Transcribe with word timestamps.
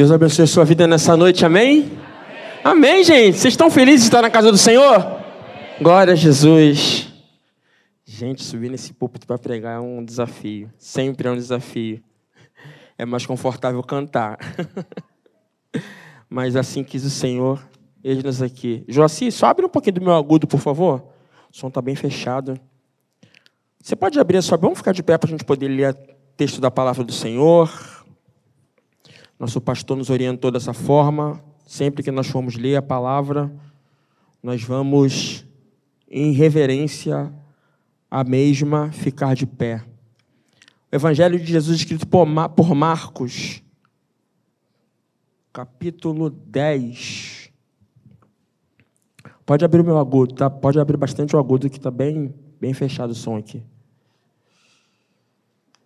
Deus 0.00 0.10
abençoe 0.10 0.44
a 0.44 0.46
sua 0.46 0.64
vida 0.64 0.86
nessa 0.86 1.14
noite, 1.14 1.44
amém? 1.44 1.92
Amém, 2.64 2.90
amém 2.94 3.04
gente. 3.04 3.36
Vocês 3.36 3.52
estão 3.52 3.70
felizes 3.70 4.00
de 4.00 4.06
estar 4.06 4.22
na 4.22 4.30
casa 4.30 4.50
do 4.50 4.56
Senhor? 4.56 4.94
Amém. 4.94 5.18
Glória 5.82 6.14
a 6.14 6.16
Jesus. 6.16 7.12
Gente, 8.06 8.42
subir 8.42 8.70
nesse 8.70 8.94
púlpito 8.94 9.26
para 9.26 9.36
pregar 9.36 9.76
é 9.76 9.78
um 9.78 10.02
desafio. 10.02 10.72
Sempre 10.78 11.28
é 11.28 11.30
um 11.30 11.34
desafio. 11.34 12.02
É 12.96 13.04
mais 13.04 13.26
confortável 13.26 13.82
cantar. 13.82 14.38
Mas 16.30 16.56
assim 16.56 16.82
quis 16.82 17.04
o 17.04 17.10
Senhor, 17.10 17.62
eis-nos 18.02 18.40
aqui. 18.40 18.82
Joaci, 18.88 19.30
só 19.30 19.48
abre 19.48 19.66
um 19.66 19.68
pouquinho 19.68 19.96
do 19.96 20.00
meu 20.00 20.14
agudo, 20.14 20.46
por 20.46 20.60
favor. 20.60 21.04
O 21.52 21.54
som 21.58 21.68
está 21.68 21.82
bem 21.82 21.94
fechado. 21.94 22.58
Você 23.78 23.94
pode 23.94 24.18
abrir 24.18 24.38
a 24.38 24.42
sua. 24.42 24.56
Vamos 24.56 24.78
ficar 24.78 24.92
de 24.92 25.02
pé 25.02 25.18
para 25.18 25.28
a 25.28 25.30
gente 25.32 25.44
poder 25.44 25.68
ler 25.68 25.92
o 25.92 25.94
texto 26.38 26.58
da 26.58 26.70
palavra 26.70 27.04
do 27.04 27.12
Senhor. 27.12 27.70
Nosso 29.40 29.58
pastor 29.58 29.96
nos 29.96 30.10
orientou 30.10 30.50
dessa 30.50 30.74
forma. 30.74 31.42
Sempre 31.66 32.02
que 32.02 32.10
nós 32.10 32.26
formos 32.26 32.56
ler 32.56 32.76
a 32.76 32.82
palavra, 32.82 33.50
nós 34.42 34.62
vamos, 34.62 35.46
em 36.10 36.32
reverência 36.32 37.32
à 38.10 38.22
mesma, 38.22 38.92
ficar 38.92 39.34
de 39.34 39.46
pé. 39.46 39.82
O 40.92 40.96
Evangelho 40.96 41.38
de 41.38 41.46
Jesus, 41.46 41.78
escrito 41.78 42.06
por 42.06 42.74
Marcos, 42.74 43.62
capítulo 45.54 46.28
10. 46.28 47.50
Pode 49.46 49.64
abrir 49.64 49.80
o 49.80 49.84
meu 49.84 49.96
agudo, 49.96 50.34
tá? 50.34 50.50
Pode 50.50 50.78
abrir 50.78 50.98
bastante 50.98 51.34
o 51.34 51.38
agudo, 51.38 51.70
que 51.70 51.78
está 51.78 51.90
bem, 51.90 52.34
bem 52.60 52.74
fechado 52.74 53.10
o 53.10 53.14
som 53.14 53.38
aqui. 53.38 53.62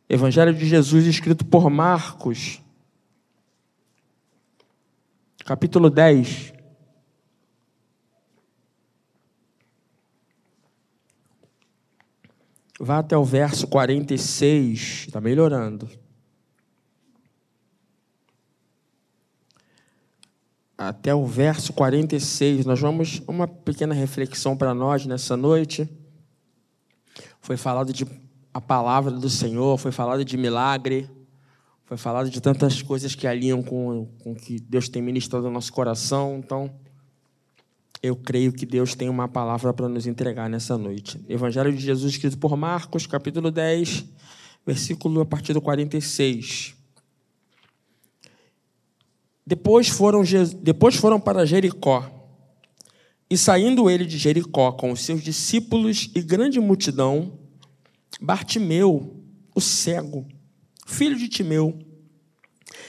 Evangelho 0.08 0.52
de 0.52 0.66
Jesus, 0.66 1.06
escrito 1.06 1.44
por 1.44 1.70
Marcos, 1.70 2.63
capítulo 5.44 5.90
10. 5.90 6.54
Vá 12.80 12.98
até 12.98 13.16
o 13.16 13.24
verso 13.24 13.68
46, 13.68 15.04
está 15.06 15.20
melhorando. 15.20 15.88
Até 20.76 21.14
o 21.14 21.24
verso 21.24 21.72
46, 21.72 22.66
nós 22.66 22.80
vamos 22.80 23.22
uma 23.28 23.46
pequena 23.46 23.94
reflexão 23.94 24.56
para 24.56 24.74
nós 24.74 25.06
nessa 25.06 25.36
noite. 25.36 25.88
Foi 27.40 27.56
falado 27.56 27.92
de 27.92 28.04
a 28.52 28.60
palavra 28.60 29.12
do 29.12 29.30
Senhor, 29.30 29.78
foi 29.78 29.92
falado 29.92 30.24
de 30.24 30.36
milagre. 30.36 31.08
Foi 31.86 31.98
falado 31.98 32.30
de 32.30 32.40
tantas 32.40 32.80
coisas 32.80 33.14
que 33.14 33.26
alinham 33.26 33.62
com, 33.62 34.08
o 34.24 34.34
que 34.34 34.58
Deus 34.58 34.88
tem 34.88 35.02
ministrado 35.02 35.44
no 35.44 35.50
nosso 35.50 35.70
coração. 35.70 36.40
Então, 36.42 36.74
eu 38.02 38.16
creio 38.16 38.52
que 38.52 38.64
Deus 38.64 38.94
tem 38.94 39.08
uma 39.08 39.28
palavra 39.28 39.72
para 39.72 39.88
nos 39.88 40.06
entregar 40.06 40.48
nessa 40.48 40.78
noite. 40.78 41.22
Evangelho 41.28 41.72
de 41.72 41.82
Jesus, 41.82 42.12
escrito 42.12 42.38
por 42.38 42.56
Marcos, 42.56 43.06
capítulo 43.06 43.50
10, 43.50 44.04
versículo 44.66 45.20
a 45.20 45.26
partir 45.26 45.52
do 45.52 45.60
46. 45.60 46.74
Depois 49.46 49.88
foram, 49.88 50.22
depois 50.62 50.96
foram 50.96 51.20
para 51.20 51.44
Jericó. 51.44 52.10
E 53.28 53.36
saindo 53.36 53.90
ele 53.90 54.06
de 54.06 54.16
Jericó 54.16 54.72
com 54.72 54.90
os 54.90 55.00
seus 55.02 55.22
discípulos 55.22 56.10
e 56.14 56.22
grande 56.22 56.58
multidão, 56.60 57.38
Bartimeu, 58.20 59.22
o 59.54 59.60
cego, 59.60 60.26
filho 60.86 61.16
de 61.16 61.28
Timeu, 61.28 61.78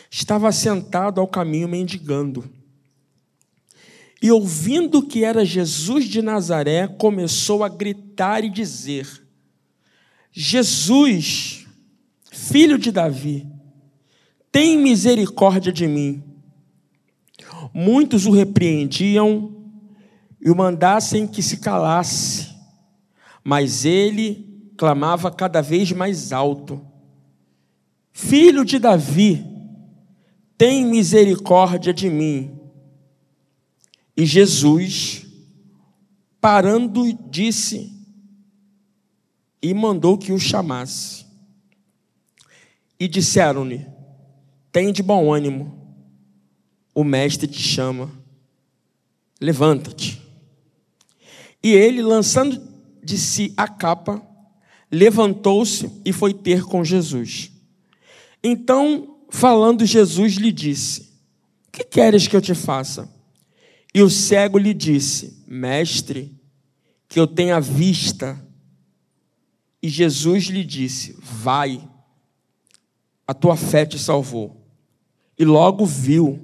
estava 0.09 0.51
sentado 0.51 1.19
ao 1.19 1.27
caminho 1.27 1.67
mendigando. 1.67 2.49
E 4.21 4.31
ouvindo 4.31 5.05
que 5.05 5.23
era 5.23 5.45
Jesus 5.45 6.05
de 6.05 6.21
Nazaré, 6.21 6.87
começou 6.87 7.63
a 7.63 7.69
gritar 7.69 8.43
e 8.43 8.49
dizer: 8.49 9.07
Jesus, 10.31 11.65
filho 12.31 12.77
de 12.77 12.91
Davi, 12.91 13.47
tem 14.51 14.77
misericórdia 14.77 15.71
de 15.71 15.87
mim. 15.87 16.23
Muitos 17.73 18.25
o 18.25 18.31
repreendiam 18.31 19.53
e 20.39 20.49
o 20.49 20.55
mandassem 20.55 21.27
que 21.27 21.43
se 21.43 21.57
calasse, 21.57 22.55
mas 23.43 23.83
ele 23.83 24.71
clamava 24.77 25.29
cada 25.29 25.61
vez 25.61 25.91
mais 25.91 26.31
alto: 26.31 26.81
Filho 28.17 28.63
de 28.63 28.79
Davi, 28.79 29.45
tem 30.57 30.85
misericórdia 30.85 31.93
de 31.93 32.09
mim. 32.09 32.57
E 34.15 34.25
Jesus, 34.25 35.25
parando, 36.39 37.11
disse 37.29 37.91
e 39.61 39.73
mandou 39.73 40.17
que 40.17 40.31
o 40.31 40.39
chamasse. 40.39 41.25
E 42.97 43.05
disseram-lhe: 43.09 43.85
Tem 44.71 44.93
de 44.93 45.03
bom 45.03 45.33
ânimo, 45.33 45.77
o 46.93 47.03
mestre 47.03 47.47
te 47.47 47.59
chama, 47.59 48.09
levanta-te. 49.41 50.21
E 51.61 51.73
ele, 51.73 52.01
lançando 52.01 52.65
de 53.03 53.17
si 53.17 53.53
a 53.57 53.67
capa, 53.67 54.25
levantou-se 54.89 55.91
e 56.05 56.13
foi 56.13 56.33
ter 56.33 56.63
com 56.63 56.81
Jesus. 56.81 57.53
Então, 58.47 59.17
falando, 59.31 59.83
Jesus 59.87 60.35
lhe 60.35 60.51
disse: 60.51 61.11
Que 61.71 61.83
queres 61.83 62.27
que 62.27 62.35
eu 62.35 62.41
te 62.41 62.53
faça? 62.53 63.11
E 63.91 64.03
o 64.03 64.09
cego 64.09 64.59
lhe 64.59 64.71
disse: 64.71 65.43
Mestre, 65.47 66.31
que 67.09 67.19
eu 67.19 67.25
tenha 67.25 67.59
vista. 67.59 68.39
E 69.81 69.89
Jesus 69.89 70.43
lhe 70.43 70.63
disse: 70.63 71.17
Vai, 71.19 71.89
a 73.25 73.33
tua 73.33 73.57
fé 73.57 73.83
te 73.83 73.97
salvou. 73.97 74.63
E 75.39 75.43
logo 75.43 75.83
viu 75.83 76.39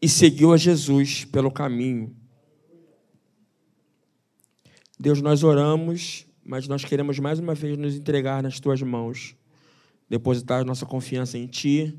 e 0.00 0.06
seguiu 0.10 0.52
a 0.52 0.58
Jesus 0.58 1.24
pelo 1.24 1.50
caminho. 1.50 2.14
Deus, 5.00 5.22
nós 5.22 5.42
oramos, 5.42 6.26
mas 6.44 6.68
nós 6.68 6.84
queremos 6.84 7.18
mais 7.18 7.38
uma 7.38 7.54
vez 7.54 7.78
nos 7.78 7.94
entregar 7.96 8.42
nas 8.42 8.60
tuas 8.60 8.82
mãos 8.82 9.34
depositar 10.12 10.62
nossa 10.62 10.84
confiança 10.84 11.38
em 11.38 11.46
Ti. 11.46 11.98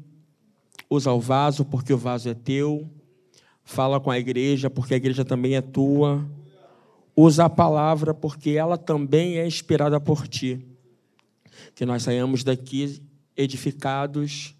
Usa 0.87 1.11
o 1.11 1.19
vaso, 1.19 1.65
porque 1.65 1.91
o 1.91 1.97
vaso 1.97 2.29
é 2.29 2.35
teu. 2.35 2.87
Fala 3.63 3.99
com 3.99 4.11
a 4.11 4.19
igreja, 4.19 4.69
porque 4.69 4.93
a 4.93 4.97
igreja 4.97 5.25
também 5.25 5.55
é 5.55 5.61
tua. 5.61 6.23
Usa 7.15 7.45
a 7.45 7.49
palavra, 7.49 8.13
porque 8.13 8.51
ela 8.51 8.77
também 8.77 9.39
é 9.39 9.47
inspirada 9.47 9.99
por 9.99 10.27
Ti. 10.27 10.63
Que 11.73 11.87
nós 11.87 12.03
saiamos 12.03 12.43
daqui 12.43 13.01
edificados, 13.35 14.53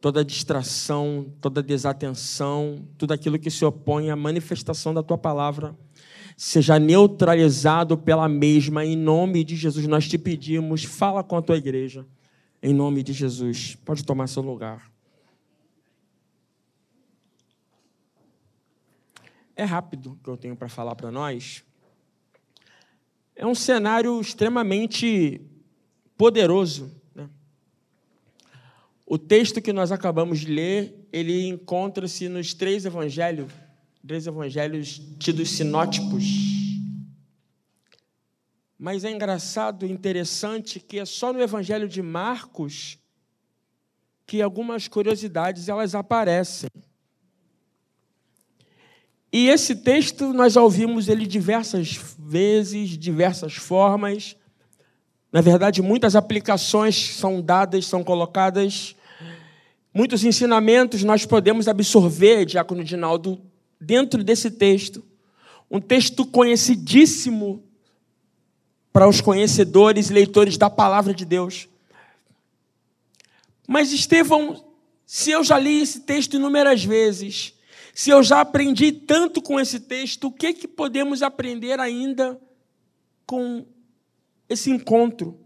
toda 0.00 0.24
distração, 0.24 1.26
toda 1.40 1.64
desatenção, 1.64 2.84
tudo 2.96 3.12
aquilo 3.12 3.36
que 3.36 3.50
se 3.50 3.64
opõe 3.64 4.10
à 4.10 4.14
manifestação 4.14 4.94
da 4.94 5.02
Tua 5.02 5.18
palavra, 5.18 5.76
seja 6.36 6.78
neutralizado 6.78 7.98
pela 7.98 8.28
mesma. 8.28 8.84
Em 8.84 8.94
nome 8.94 9.42
de 9.42 9.56
Jesus, 9.56 9.88
nós 9.88 10.06
te 10.06 10.16
pedimos, 10.16 10.84
fala 10.84 11.24
com 11.24 11.36
a 11.36 11.42
Tua 11.42 11.56
igreja 11.56 12.06
em 12.66 12.74
nome 12.74 13.00
de 13.00 13.12
Jesus. 13.12 13.76
Pode 13.84 14.04
tomar 14.04 14.26
seu 14.26 14.42
lugar. 14.42 14.90
É 19.54 19.62
rápido 19.62 20.18
que 20.22 20.28
eu 20.28 20.36
tenho 20.36 20.56
para 20.56 20.68
falar 20.68 20.96
para 20.96 21.12
nós. 21.12 21.62
É 23.36 23.46
um 23.46 23.54
cenário 23.54 24.20
extremamente 24.20 25.40
poderoso. 26.18 26.90
Né? 27.14 27.30
O 29.06 29.16
texto 29.16 29.62
que 29.62 29.72
nós 29.72 29.92
acabamos 29.92 30.40
de 30.40 30.52
ler, 30.52 31.06
ele 31.12 31.46
encontra-se 31.46 32.28
nos 32.28 32.52
três 32.52 32.84
evangelhos, 32.84 33.52
três 34.04 34.26
evangelhos 34.26 35.00
tidos 35.20 35.50
sinótipos 35.50 36.55
mas 38.78 39.04
é 39.04 39.10
engraçado 39.10 39.86
interessante 39.86 40.78
que 40.78 40.98
é 40.98 41.04
só 41.04 41.32
no 41.32 41.40
Evangelho 41.40 41.88
de 41.88 42.02
Marcos 42.02 42.98
que 44.26 44.42
algumas 44.42 44.88
curiosidades 44.88 45.68
elas 45.68 45.94
aparecem. 45.94 46.68
E 49.32 49.48
esse 49.48 49.76
texto 49.76 50.32
nós 50.32 50.56
ouvimos 50.56 51.08
ele 51.08 51.26
diversas 51.26 51.98
vezes, 52.18 52.90
diversas 52.98 53.54
formas. 53.54 54.36
Na 55.32 55.40
verdade, 55.40 55.82
muitas 55.82 56.16
aplicações 56.16 57.16
são 57.16 57.40
dadas, 57.40 57.86
são 57.86 58.02
colocadas, 58.02 58.94
muitos 59.92 60.24
ensinamentos 60.24 61.02
nós 61.02 61.26
podemos 61.26 61.68
absorver, 61.68 62.44
Diácono 62.44 62.82
Dinaldo, 62.82 63.40
dentro 63.80 64.22
desse 64.24 64.50
texto. 64.50 65.04
Um 65.70 65.80
texto 65.80 66.24
conhecidíssimo 66.24 67.65
para 68.96 69.06
os 69.06 69.20
conhecedores 69.20 70.08
e 70.08 70.14
leitores 70.14 70.56
da 70.56 70.70
palavra 70.70 71.12
de 71.12 71.26
Deus. 71.26 71.68
Mas 73.68 73.92
Estevão 73.92 74.64
se 75.04 75.32
eu 75.32 75.44
já 75.44 75.58
li 75.58 75.82
esse 75.82 76.00
texto 76.00 76.36
inúmeras 76.36 76.82
vezes, 76.82 77.52
se 77.94 78.08
eu 78.08 78.22
já 78.22 78.40
aprendi 78.40 78.90
tanto 78.92 79.42
com 79.42 79.60
esse 79.60 79.80
texto, 79.80 80.28
o 80.28 80.32
que, 80.32 80.54
que 80.54 80.66
podemos 80.66 81.22
aprender 81.22 81.78
ainda 81.78 82.40
com 83.26 83.66
esse 84.48 84.70
encontro? 84.70 85.38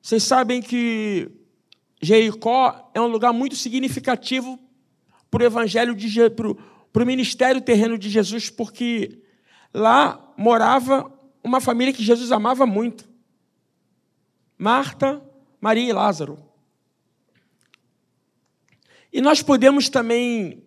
Vocês 0.00 0.22
sabem 0.22 0.62
que 0.62 1.30
Jericó 2.00 2.90
é 2.94 3.00
um 3.02 3.08
lugar 3.08 3.34
muito 3.34 3.56
significativo 3.56 4.58
para 5.30 5.42
o 5.42 5.46
evangelho 5.46 5.94
de 5.94 6.08
para 6.30 7.02
o 7.02 7.06
ministério 7.06 7.60
terreno 7.60 7.98
de 7.98 8.08
Jesus, 8.08 8.48
porque 8.48 9.18
lá 9.74 10.32
morava 10.34 11.11
uma 11.42 11.60
família 11.60 11.92
que 11.92 12.02
Jesus 12.02 12.30
amava 12.30 12.64
muito. 12.66 13.08
Marta, 14.56 15.22
Maria 15.60 15.88
e 15.88 15.92
Lázaro. 15.92 16.38
E 19.12 19.20
nós 19.20 19.42
podemos 19.42 19.88
também 19.88 20.64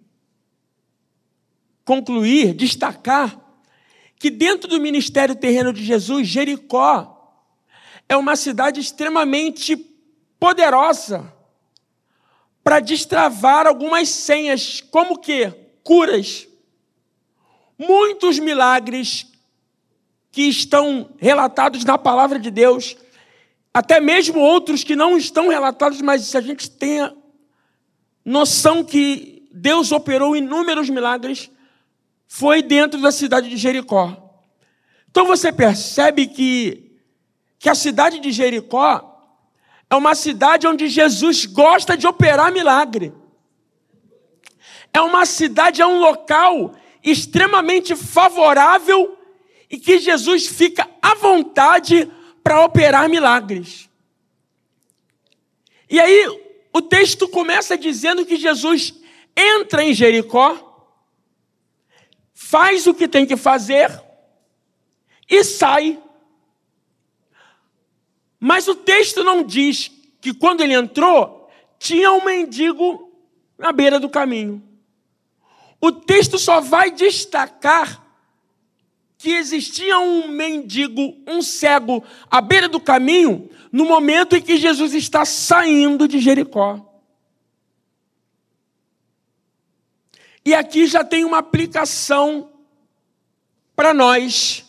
concluir, 1.83 2.53
destacar, 2.53 3.39
que 4.19 4.29
dentro 4.29 4.67
do 4.67 4.79
ministério 4.79 5.35
terreno 5.35 5.71
de 5.71 5.83
Jesus, 5.83 6.27
Jericó 6.27 7.11
é 8.07 8.15
uma 8.15 8.35
cidade 8.35 8.79
extremamente 8.79 9.75
poderosa 10.39 11.33
para 12.63 12.79
destravar 12.79 13.67
algumas 13.67 14.09
senhas, 14.09 14.81
como 14.81 15.19
que 15.19 15.51
curas, 15.83 16.47
muitos 17.77 18.39
milagres 18.39 19.27
que 20.35 20.49
estão 20.49 21.11
relatados 21.17 21.85
na 21.85 21.97
palavra 21.97 22.37
de 22.37 22.51
Deus, 22.51 22.97
até 23.73 24.01
mesmo 24.01 24.37
outros 24.37 24.83
que 24.83 24.93
não 24.93 25.15
estão 25.15 25.47
relatados, 25.47 26.01
mas 26.01 26.23
se 26.23 26.37
a 26.37 26.41
gente 26.41 26.69
tenha 26.69 27.15
noção 28.25 28.83
que 28.83 29.47
Deus 29.49 29.93
operou 29.93 30.35
inúmeros 30.35 30.89
milagres, 30.89 31.49
foi 32.27 32.61
dentro 32.61 32.99
da 32.99 33.13
cidade 33.13 33.49
de 33.49 33.55
Jericó. 33.55 34.35
Então 35.09 35.25
você 35.25 35.53
percebe 35.53 36.27
que, 36.27 36.99
que 37.57 37.69
a 37.69 37.75
cidade 37.75 38.19
de 38.19 38.29
Jericó 38.29 39.39
é 39.89 39.95
uma 39.95 40.15
cidade 40.15 40.67
onde 40.67 40.89
Jesus 40.89 41.45
gosta 41.45 41.95
de 41.95 42.05
operar 42.05 42.51
milagre. 42.51 43.13
É 44.91 44.99
uma 44.99 45.25
cidade, 45.25 45.81
é 45.81 45.87
um 45.87 45.99
local 45.99 46.75
extremamente 47.01 47.95
favorável 47.95 49.17
e 49.69 49.77
que 49.77 49.99
Jesus 49.99 50.47
fica 50.47 50.89
à 51.01 51.15
vontade 51.15 52.11
para 52.43 52.63
operar 52.63 53.09
milagres. 53.09 53.89
E 55.89 55.99
aí 55.99 56.27
o 56.73 56.81
texto 56.81 57.27
começa 57.27 57.77
dizendo 57.77 58.25
que 58.25 58.37
Jesus 58.37 58.93
entra 59.35 59.83
em 59.83 59.93
Jericó, 59.93 60.93
faz 62.33 62.85
o 62.85 62.93
que 62.93 63.07
tem 63.07 63.25
que 63.25 63.35
fazer 63.35 63.89
e 65.29 65.43
sai. 65.43 66.01
Mas 68.39 68.67
o 68.67 68.75
texto 68.75 69.23
não 69.23 69.43
diz 69.43 69.91
que 70.21 70.33
quando 70.33 70.61
ele 70.61 70.73
entrou, 70.73 71.49
tinha 71.79 72.11
um 72.11 72.23
mendigo 72.23 73.11
na 73.57 73.71
beira 73.71 73.99
do 73.99 74.09
caminho. 74.09 74.61
O 75.81 75.91
texto 75.91 76.37
só 76.37 76.59
vai 76.59 76.91
destacar 76.91 78.04
que 79.17 79.31
existia 79.31 79.97
um 79.99 80.27
mendigo, 80.27 81.17
um 81.27 81.41
cego, 81.41 82.03
à 82.29 82.41
beira 82.41 82.67
do 82.67 82.79
caminho, 82.79 83.49
no 83.71 83.85
momento 83.85 84.35
em 84.35 84.41
que 84.41 84.57
Jesus 84.57 84.93
está 84.93 85.25
saindo 85.25 86.07
de 86.07 86.19
Jericó. 86.19 86.79
E 90.45 90.53
aqui 90.53 90.85
já 90.85 91.03
tem 91.03 91.25
uma 91.25 91.39
aplicação 91.39 92.51
para 93.75 93.93
nós. 93.93 94.63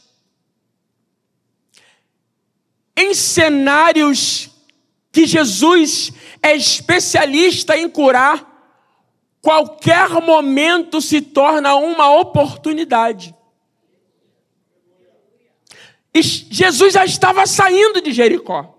Em 2.96 3.12
cenários 3.12 4.50
que 5.12 5.26
Jesus 5.26 6.12
é 6.42 6.56
especialista 6.56 7.76
em 7.76 7.90
curar, 7.90 8.56
qualquer 9.42 10.08
momento 10.22 11.02
se 11.02 11.20
torna 11.20 11.74
uma 11.74 12.10
oportunidade. 12.10 13.35
Jesus 16.22 16.94
já 16.94 17.04
estava 17.04 17.46
saindo 17.46 18.00
de 18.00 18.12
Jericó. 18.12 18.74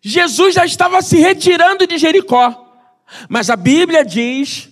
Jesus 0.00 0.54
já 0.54 0.64
estava 0.64 1.02
se 1.02 1.16
retirando 1.16 1.86
de 1.86 1.98
Jericó. 1.98 2.64
Mas 3.28 3.50
a 3.50 3.56
Bíblia 3.56 4.04
diz 4.04 4.68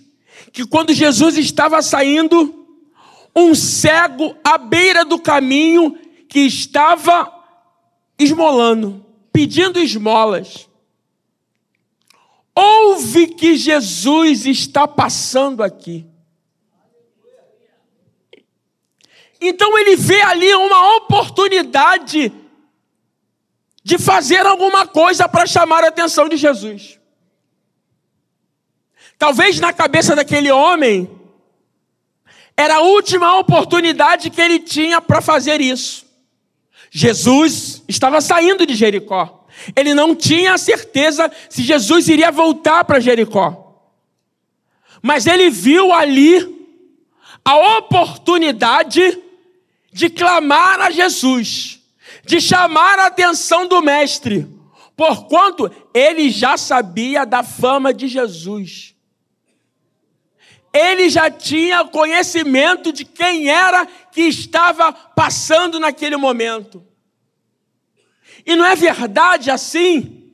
que 0.53 0.67
quando 0.67 0.93
Jesus 0.93 1.37
estava 1.37 1.83
saindo, 1.83 2.67
um 3.35 3.55
cego 3.55 4.37
à 4.45 4.57
beira 4.57 5.05
do 5.05 5.19
caminho 5.19 5.99
que 6.29 6.41
estava 6.41 7.33
esmolando, 8.19 9.05
pedindo 9.33 9.81
esmolas, 9.81 10.69
ouve 12.55 13.27
que 13.29 13.57
Jesus 13.57 14.47
está 14.47 14.87
passando 14.87 15.63
aqui. 15.63 16.07
Então 19.47 19.79
ele 19.79 19.95
vê 19.95 20.23
ali 20.23 20.55
uma 20.55 20.97
oportunidade 20.97 22.33
de 23.83 23.99
fazer 23.99 24.47
alguma 24.47 24.87
coisa 24.87 25.29
para 25.29 25.47
chamar 25.47 25.85
a 25.85 25.89
atenção 25.89 26.31
de 26.31 26.39
Jesus. 26.39 26.99
Talvez 29.19 29.61
na 29.61 29.71
cabeça 29.71 30.17
daquele 30.17 30.51
homem 30.51 31.11
era 32.57 32.77
a 32.77 32.81
última 32.81 33.39
oportunidade 33.39 34.31
que 34.31 34.41
ele 34.41 34.59
tinha 34.61 35.03
para 35.03 35.21
fazer 35.21 35.61
isso. 35.61 36.07
Jesus 36.91 37.83
estava 37.87 38.23
saindo 38.23 38.65
de 38.65 38.75
Jericó. 38.75 39.45
Ele 39.77 39.93
não 39.93 40.15
tinha 40.15 40.57
certeza 40.57 41.31
se 41.51 41.63
Jesus 41.63 42.09
iria 42.09 42.33
voltar 42.33 42.83
para 42.85 42.99
Jericó. 42.99 43.61
Mas 45.03 45.27
ele 45.27 45.51
viu 45.51 45.93
ali 45.93 46.71
a 47.45 47.79
oportunidade 47.79 49.21
de 49.95 50.11
clamar 50.11 50.81
a 50.81 50.91
Jesus 50.91 51.81
de 52.25 52.41
chamar 52.41 52.99
a 52.99 53.07
atenção 53.07 53.67
do 53.67 53.83
mestre, 53.83 54.49
porquanto 54.97 55.71
ele 55.93 56.31
já 56.31 56.57
sabia 56.57 57.25
da 57.25 57.43
fama 57.43 57.93
de 57.93 58.09
Jesus. 58.09 58.95
Ele 60.73 61.09
já 61.09 61.31
tinha 61.31 61.85
conhecimento 61.85 62.93
de 62.93 63.05
quem 63.05 63.49
era 63.49 63.87
que 63.87 64.23
estava 64.23 64.93
passando 64.93 65.79
naquele 65.79 66.17
momento. 66.17 66.85
E 68.45 68.57
não 68.57 68.65
é 68.65 68.75
verdade 68.75 69.51
assim? 69.51 70.33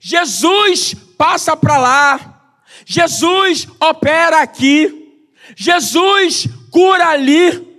Jesus 0.00 0.94
passa 1.16 1.56
para 1.56 1.78
lá, 1.78 2.58
Jesus 2.86 3.68
opera 3.78 4.40
aqui, 4.40 5.24
Jesus 5.56 6.48
cura 6.70 7.08
ali, 7.08 7.69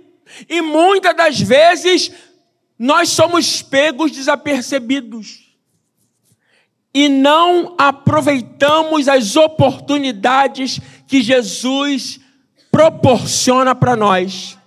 e 0.48 0.60
muitas 0.60 1.16
das 1.16 1.40
vezes 1.40 2.10
nós 2.78 3.08
somos 3.10 3.62
pegos 3.62 4.10
desapercebidos 4.10 5.42
e 6.94 7.08
não 7.08 7.74
aproveitamos 7.78 9.08
as 9.08 9.36
oportunidades 9.36 10.80
que 11.06 11.22
Jesus 11.22 12.20
proporciona 12.70 13.74
para 13.74 13.96
nós. 13.96 14.58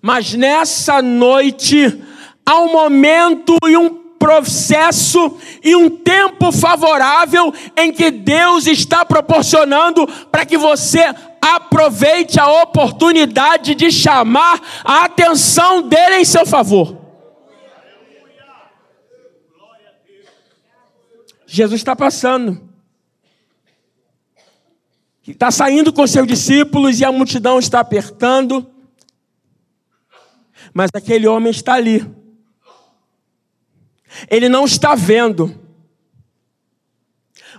Mas 0.00 0.34
nessa 0.34 1.02
noite, 1.02 2.00
há 2.44 2.60
um 2.60 2.72
momento 2.72 3.56
e 3.66 3.76
um 3.76 4.05
processo 4.26 5.38
e 5.62 5.76
um 5.76 5.88
tempo 5.88 6.50
favorável 6.50 7.54
em 7.76 7.92
que 7.92 8.10
Deus 8.10 8.66
está 8.66 9.04
proporcionando 9.04 10.04
para 10.32 10.44
que 10.44 10.58
você 10.58 11.04
aproveite 11.40 12.40
a 12.40 12.62
oportunidade 12.62 13.76
de 13.76 13.92
chamar 13.92 14.60
a 14.84 15.04
atenção 15.04 15.80
dele 15.80 16.16
em 16.16 16.24
seu 16.24 16.44
favor. 16.44 16.98
Jesus 21.46 21.80
está 21.80 21.94
passando. 21.94 22.68
Está 25.24 25.52
saindo 25.52 25.92
com 25.92 26.04
seus 26.04 26.26
discípulos 26.26 26.98
e 26.98 27.04
a 27.04 27.12
multidão 27.12 27.60
está 27.60 27.78
apertando. 27.78 28.68
Mas 30.74 30.90
aquele 30.92 31.28
homem 31.28 31.52
está 31.52 31.74
ali. 31.74 32.25
Ele 34.30 34.48
não 34.48 34.64
está 34.64 34.94
vendo 34.94 35.66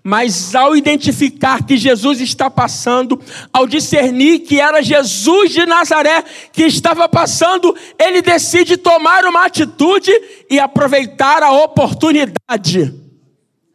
mas 0.09 0.55
ao 0.55 0.73
identificar 0.73 1.65
que 1.65 1.75
Jesus 1.75 2.21
está 2.21 2.49
passando, 2.49 3.19
ao 3.51 3.67
discernir 3.67 4.39
que 4.39 4.57
era 4.57 4.81
Jesus 4.81 5.51
de 5.51 5.65
Nazaré 5.65 6.23
que 6.53 6.63
estava 6.63 7.09
passando, 7.09 7.75
ele 7.99 8.21
decide 8.21 8.77
tomar 8.77 9.25
uma 9.25 9.45
atitude 9.45 10.09
e 10.49 10.61
aproveitar 10.61 11.43
a 11.43 11.51
oportunidade. 11.51 12.93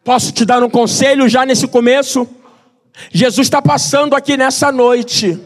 Posso 0.02 0.32
te 0.32 0.46
dar 0.46 0.62
um 0.62 0.70
conselho 0.70 1.28
já 1.28 1.44
nesse 1.44 1.68
começo? 1.68 2.26
Jesus 3.12 3.46
está 3.46 3.60
passando 3.60 4.16
aqui 4.16 4.34
nessa 4.34 4.72
noite. 4.72 5.38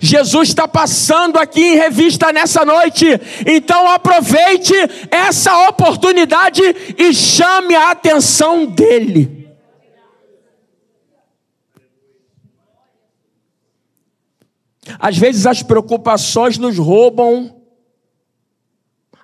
Jesus 0.00 0.48
está 0.48 0.68
passando 0.68 1.38
aqui 1.38 1.60
em 1.60 1.76
revista 1.76 2.32
nessa 2.32 2.64
noite. 2.64 3.06
Então 3.46 3.88
aproveite 3.90 4.74
essa 5.10 5.68
oportunidade 5.68 6.62
e 6.98 7.12
chame 7.14 7.74
a 7.74 7.90
atenção 7.90 8.66
dele. 8.66 9.40
Às 14.98 15.16
vezes 15.16 15.46
as 15.46 15.62
preocupações 15.62 16.58
nos 16.58 16.76
roubam 16.76 17.60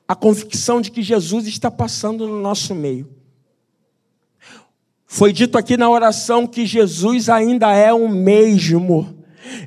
a 0.07 0.15
convicção 0.15 0.81
de 0.81 0.91
que 0.91 1.03
Jesus 1.03 1.47
está 1.47 1.71
passando 1.71 2.29
no 2.29 2.41
nosso 2.41 2.75
meio. 2.75 3.09
Foi 5.07 5.33
dito 5.33 5.57
aqui 5.57 5.77
na 5.77 5.89
oração 5.89 6.47
que 6.47 6.67
Jesus 6.67 7.29
ainda 7.29 7.73
é 7.73 7.93
o 7.93 8.09
mesmo. 8.09 9.16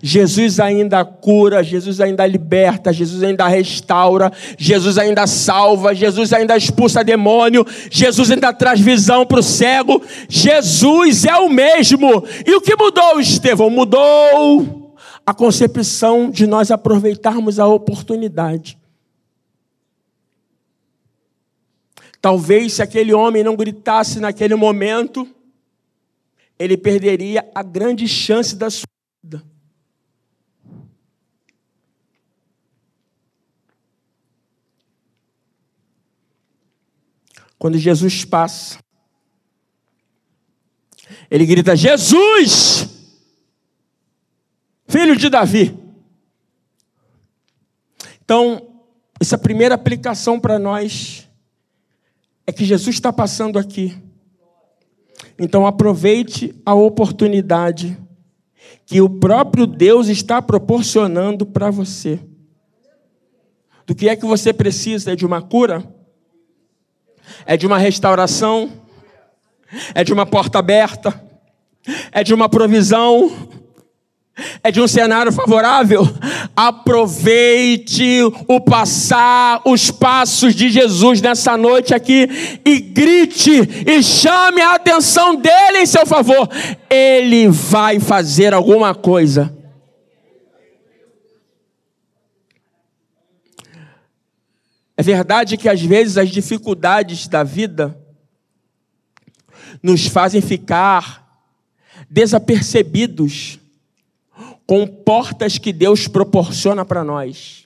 Jesus 0.01 0.59
ainda 0.59 1.03
cura, 1.03 1.63
Jesus 1.63 2.00
ainda 2.00 2.25
liberta, 2.25 2.93
Jesus 2.93 3.24
ainda 3.24 3.48
restaura, 3.48 4.31
Jesus 4.57 4.98
ainda 4.98 5.27
salva, 5.27 5.93
Jesus 5.93 6.33
ainda 6.33 6.55
expulsa 6.55 7.03
demônio, 7.03 7.65
Jesus 7.89 8.31
ainda 8.31 8.53
traz 8.53 8.79
visão 8.79 9.25
para 9.25 9.39
o 9.39 9.43
cego. 9.43 10.01
Jesus 10.27 11.25
é 11.25 11.36
o 11.36 11.50
mesmo. 11.50 12.24
E 12.45 12.55
o 12.55 12.62
que 12.62 12.75
mudou, 12.75 13.19
Estevão? 13.19 13.69
Mudou 13.69 14.95
a 15.25 15.33
concepção 15.33 16.31
de 16.31 16.48
nós 16.48 16.71
aproveitarmos 16.71 17.59
a 17.59 17.67
oportunidade. 17.67 18.79
Talvez 22.21 22.74
se 22.74 22.81
aquele 22.81 23.13
homem 23.13 23.43
não 23.43 23.55
gritasse 23.55 24.19
naquele 24.19 24.55
momento, 24.55 25.27
ele 26.57 26.75
perderia 26.75 27.50
a 27.55 27.63
grande 27.63 28.07
chance 28.07 28.55
da 28.55 28.69
sua 28.69 28.88
vida. 29.24 29.43
Quando 37.59 37.77
Jesus 37.77 38.25
passa, 38.25 38.79
ele 41.29 41.45
grita: 41.45 41.75
Jesus, 41.75 42.89
filho 44.87 45.15
de 45.15 45.29
Davi. 45.29 45.77
Então, 48.23 48.83
essa 49.19 49.37
primeira 49.37 49.75
aplicação 49.75 50.39
para 50.39 50.57
nós 50.57 51.27
é 52.47 52.51
que 52.51 52.65
Jesus 52.65 52.95
está 52.95 53.11
passando 53.13 53.59
aqui. 53.59 53.95
Então 55.37 55.65
aproveite 55.65 56.53
a 56.65 56.73
oportunidade 56.73 57.97
que 58.85 59.01
o 59.01 59.09
próprio 59.09 59.67
Deus 59.67 60.07
está 60.07 60.41
proporcionando 60.41 61.45
para 61.45 61.69
você. 61.69 62.19
Do 63.85 63.95
que 63.95 64.09
é 64.09 64.15
que 64.15 64.25
você 64.25 64.51
precisa? 64.53 65.13
É 65.13 65.15
de 65.15 65.25
uma 65.25 65.41
cura? 65.41 65.83
É 67.45 67.57
de 67.57 67.67
uma 67.67 67.77
restauração? 67.77 68.71
É 69.93 70.03
de 70.03 70.13
uma 70.13 70.25
porta 70.25 70.59
aberta? 70.59 71.21
É 72.12 72.24
de 72.24 72.33
uma 72.33 72.50
provisão? 72.50 73.50
é 74.63 74.71
de 74.71 74.81
um 74.81 74.88
cenário 74.88 75.31
favorável, 75.31 76.07
aproveite 76.55 78.21
o 78.48 78.59
passar, 78.59 79.62
os 79.65 79.91
passos 79.91 80.55
de 80.55 80.69
Jesus 80.69 81.21
nessa 81.21 81.57
noite 81.57 81.93
aqui 81.93 82.59
e 82.65 82.79
grite 82.79 83.86
e 83.86 84.03
chame 84.03 84.62
a 84.62 84.75
atenção 84.75 85.36
dele 85.36 85.79
em 85.79 85.86
seu 85.86 86.05
favor. 86.05 86.50
Ele 86.89 87.48
vai 87.48 88.00
fazer 88.00 88.53
alguma 88.53 88.93
coisa. 88.95 89.58
É 95.00 95.01
verdade 95.01 95.56
que 95.56 95.70
às 95.70 95.82
vezes 95.82 96.18
as 96.18 96.29
dificuldades 96.29 97.25
da 97.25 97.41
vida 97.41 97.98
nos 99.82 100.08
fazem 100.08 100.41
ficar 100.41 101.48
desapercebidos 102.10 103.62
com 104.68 104.86
portas 104.86 105.58
que 105.58 105.72
Deus 105.72 106.10
proporciona 106.10 106.84
para 106.84 107.01
nós. 107.01 107.65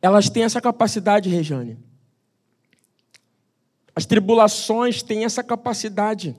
Elas 0.00 0.30
têm 0.30 0.44
essa 0.44 0.60
capacidade, 0.60 1.28
Rejane. 1.28 1.76
As 3.96 4.06
tribulações 4.06 5.02
têm 5.02 5.24
essa 5.24 5.42
capacidade 5.42 6.36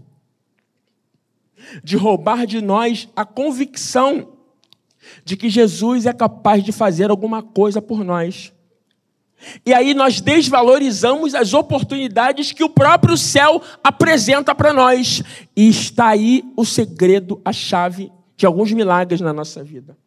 de 1.83 1.97
roubar 1.97 2.47
de 2.47 2.61
nós 2.61 3.09
a 3.13 3.25
convicção 3.25 4.32
de 5.23 5.35
que 5.37 5.49
Jesus 5.49 6.05
é 6.05 6.13
capaz 6.13 6.63
de 6.63 6.71
fazer 6.71 7.09
alguma 7.09 7.41
coisa 7.41 7.81
por 7.81 8.03
nós. 8.03 8.53
E 9.65 9.73
aí 9.73 9.93
nós 9.93 10.21
desvalorizamos 10.21 11.35
as 11.35 11.53
oportunidades 11.53 12.51
que 12.51 12.63
o 12.63 12.69
próprio 12.69 13.17
céu 13.17 13.61
apresenta 13.83 14.55
para 14.55 14.73
nós. 14.73 15.21
E 15.55 15.67
está 15.67 16.07
aí 16.09 16.43
o 16.55 16.65
segredo, 16.65 17.41
a 17.43 17.51
chave 17.51 18.11
de 18.37 18.45
alguns 18.45 18.71
milagres 18.71 19.21
na 19.21 19.33
nossa 19.33 19.63
vida. 19.63 19.97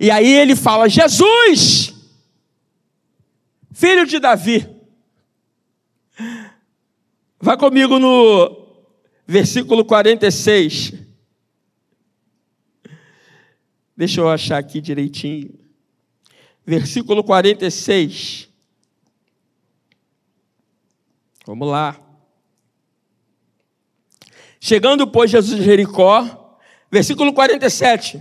E 0.00 0.10
aí 0.10 0.32
ele 0.32 0.56
fala: 0.56 0.88
Jesus, 0.88 1.94
filho 3.72 4.06
de 4.06 4.18
Davi. 4.18 4.68
Vá 7.38 7.56
comigo 7.56 7.98
no 7.98 8.66
versículo 9.26 9.84
46. 9.84 11.05
Deixa 13.96 14.20
eu 14.20 14.28
achar 14.28 14.58
aqui 14.58 14.80
direitinho 14.80 15.66
versículo 16.66 17.22
46. 17.22 18.48
Vamos 21.46 21.68
lá. 21.68 21.96
Chegando, 24.58 25.06
pois, 25.06 25.30
Jesus 25.30 25.60
de 25.60 25.64
Jericó, 25.64 26.58
versículo 26.90 27.32
47. 27.32 28.20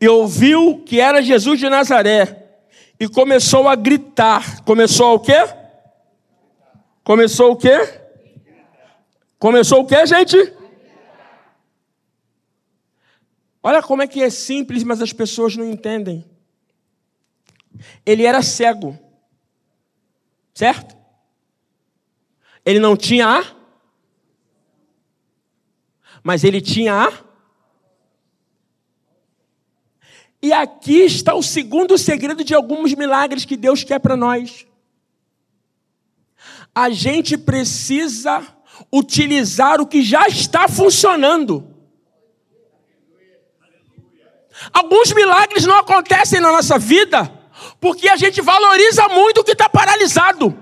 E 0.00 0.08
ouviu 0.08 0.84
que 0.84 1.00
era 1.00 1.20
Jesus 1.20 1.58
de 1.58 1.68
Nazaré, 1.68 2.46
e 3.00 3.08
começou 3.08 3.68
a 3.68 3.74
gritar. 3.74 4.62
Começou 4.62 5.14
o 5.14 5.20
quê? 5.20 5.44
Começou 7.02 7.52
o 7.52 7.56
quê? 7.56 8.00
Começou 9.40 9.80
o 9.80 9.86
quê, 9.86 10.06
gente? 10.06 10.36
Olha 13.68 13.82
como 13.82 14.00
é 14.00 14.06
que 14.06 14.22
é 14.22 14.30
simples, 14.30 14.82
mas 14.82 15.02
as 15.02 15.12
pessoas 15.12 15.54
não 15.54 15.62
entendem. 15.62 16.24
Ele 18.06 18.24
era 18.24 18.40
cego. 18.40 18.98
Certo? 20.54 20.96
Ele 22.64 22.78
não 22.78 22.96
tinha 22.96 23.28
a. 23.28 23.44
Mas 26.22 26.44
ele 26.44 26.62
tinha 26.62 26.94
a. 26.94 27.12
E 30.40 30.50
aqui 30.50 31.00
está 31.00 31.34
o 31.34 31.42
segundo 31.42 31.98
segredo 31.98 32.42
de 32.42 32.54
alguns 32.54 32.94
milagres 32.94 33.44
que 33.44 33.54
Deus 33.54 33.84
quer 33.84 33.98
para 33.98 34.16
nós. 34.16 34.66
A 36.74 36.88
gente 36.88 37.36
precisa 37.36 38.46
utilizar 38.90 39.78
o 39.78 39.86
que 39.86 40.00
já 40.00 40.26
está 40.26 40.68
funcionando. 40.68 41.77
Alguns 44.72 45.12
milagres 45.12 45.64
não 45.64 45.78
acontecem 45.78 46.40
na 46.40 46.52
nossa 46.52 46.78
vida 46.78 47.32
porque 47.80 48.08
a 48.08 48.16
gente 48.16 48.40
valoriza 48.40 49.08
muito 49.08 49.40
o 49.40 49.44
que 49.44 49.52
está 49.52 49.68
paralisado. 49.68 50.56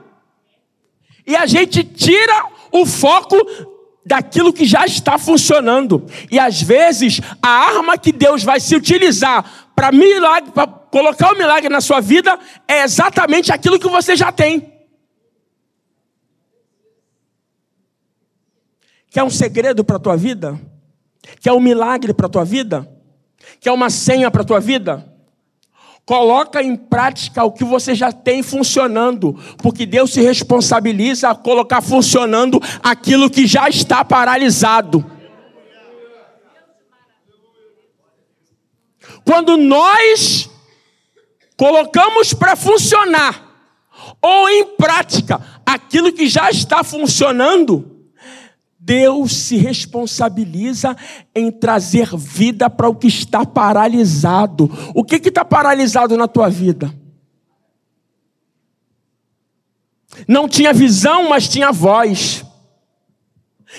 E 1.26 1.34
a 1.34 1.46
gente 1.46 1.82
tira 1.82 2.46
o 2.70 2.86
foco 2.86 3.36
daquilo 4.04 4.52
que 4.52 4.64
já 4.64 4.84
está 4.84 5.18
funcionando. 5.18 6.06
E 6.30 6.38
às 6.38 6.62
vezes 6.62 7.20
a 7.42 7.48
arma 7.48 7.98
que 7.98 8.12
Deus 8.12 8.44
vai 8.44 8.60
se 8.60 8.76
utilizar 8.76 9.68
para 9.74 9.90
milagre, 9.90 10.52
para 10.52 10.66
colocar 10.66 11.32
o 11.32 11.36
milagre 11.36 11.68
na 11.68 11.80
sua 11.80 12.00
vida 12.00 12.38
é 12.68 12.82
exatamente 12.82 13.52
aquilo 13.52 13.78
que 13.78 13.88
você 13.88 14.14
já 14.14 14.30
tem. 14.30 14.72
Quer 19.10 19.24
um 19.24 19.30
segredo 19.30 19.82
para 19.82 19.96
a 19.96 20.00
tua 20.00 20.16
vida? 20.16 20.60
Quer 21.40 21.52
um 21.52 21.60
milagre 21.60 22.14
para 22.14 22.26
a 22.26 22.30
tua 22.30 22.44
vida? 22.44 22.95
Quer 23.60 23.72
uma 23.72 23.90
senha 23.90 24.30
para 24.30 24.42
a 24.42 24.44
tua 24.44 24.60
vida? 24.60 25.16
Coloca 26.04 26.62
em 26.62 26.76
prática 26.76 27.42
o 27.42 27.50
que 27.50 27.64
você 27.64 27.92
já 27.92 28.12
tem 28.12 28.40
funcionando, 28.40 29.32
porque 29.58 29.84
Deus 29.84 30.12
se 30.12 30.20
responsabiliza 30.20 31.30
a 31.30 31.34
colocar 31.34 31.82
funcionando 31.82 32.62
aquilo 32.80 33.28
que 33.28 33.44
já 33.44 33.68
está 33.68 34.04
paralisado. 34.04 35.04
Quando 39.24 39.56
nós 39.56 40.48
colocamos 41.56 42.32
para 42.32 42.54
funcionar 42.54 43.42
ou 44.22 44.48
em 44.48 44.64
prática 44.76 45.40
aquilo 45.66 46.12
que 46.12 46.28
já 46.28 46.48
está 46.50 46.84
funcionando, 46.84 47.95
Deus 48.86 49.34
se 49.34 49.56
responsabiliza 49.56 50.96
em 51.34 51.50
trazer 51.50 52.16
vida 52.16 52.70
para 52.70 52.88
o 52.88 52.94
que 52.94 53.08
está 53.08 53.44
paralisado. 53.44 54.70
O 54.94 55.02
que 55.02 55.16
está 55.16 55.44
paralisado 55.44 56.16
na 56.16 56.28
tua 56.28 56.48
vida? 56.48 56.94
Não 60.28 60.48
tinha 60.48 60.72
visão, 60.72 61.28
mas 61.28 61.48
tinha 61.48 61.72
voz. 61.72 62.45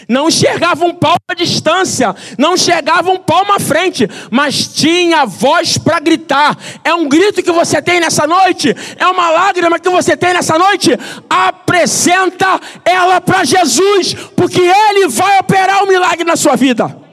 Não 0.08 0.28
enxergava 0.28 0.86
um 0.86 0.94
palmo 0.94 1.18
à 1.28 1.34
distância, 1.34 2.16
não 2.38 2.56
enxergava 2.56 3.10
um 3.10 3.18
palmo 3.18 3.54
à 3.54 3.60
frente, 3.60 4.08
mas 4.30 4.68
tinha 4.68 5.26
voz 5.26 5.78
para 5.78 6.00
gritar. 6.00 6.58
É 6.84 6.94
um 6.94 7.08
grito 7.08 7.42
que 7.42 7.52
você 7.52 7.82
tem 7.82 8.00
nessa 8.00 8.28
noite? 8.28 8.76
É 8.98 9.08
uma 9.08 9.30
lágrima 9.30 9.80
que 9.80 9.90
você 9.90 10.16
tem 10.18 10.34
nessa 10.34 10.58
noite? 10.58 10.92
Apresenta 11.30 12.60
ela 12.84 13.22
para 13.22 13.46
Jesus, 13.46 14.14
porque 14.36 14.62
Ele 14.62 15.08
vai 15.08 15.40
operar 15.40 15.82
o 15.82 15.86
um 15.86 15.88
milagre 15.88 16.24
na 16.24 16.36
sua 16.36 16.56
vida. 16.56 17.08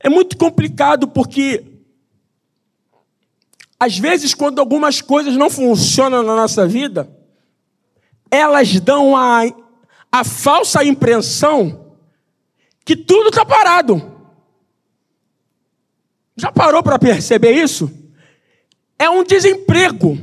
É 0.00 0.08
muito 0.08 0.36
complicado 0.36 1.08
porque 1.08 1.73
às 3.84 3.98
vezes, 3.98 4.32
quando 4.32 4.60
algumas 4.60 5.02
coisas 5.02 5.36
não 5.36 5.50
funcionam 5.50 6.22
na 6.22 6.34
nossa 6.34 6.66
vida, 6.66 7.06
elas 8.30 8.80
dão 8.80 9.14
a, 9.14 9.42
a 10.10 10.24
falsa 10.24 10.82
impressão 10.82 11.94
que 12.82 12.96
tudo 12.96 13.28
está 13.28 13.44
parado. 13.44 14.10
Já 16.34 16.50
parou 16.50 16.82
para 16.82 16.98
perceber 16.98 17.52
isso? 17.52 17.90
É 18.98 19.10
um 19.10 19.22
desemprego. 19.22 20.18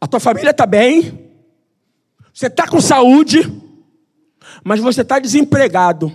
A 0.00 0.08
tua 0.08 0.18
família 0.18 0.50
está 0.50 0.66
bem, 0.66 1.30
você 2.34 2.48
está 2.48 2.66
com 2.66 2.80
saúde, 2.80 3.40
mas 4.64 4.80
você 4.80 5.02
está 5.02 5.20
desempregado. 5.20 6.10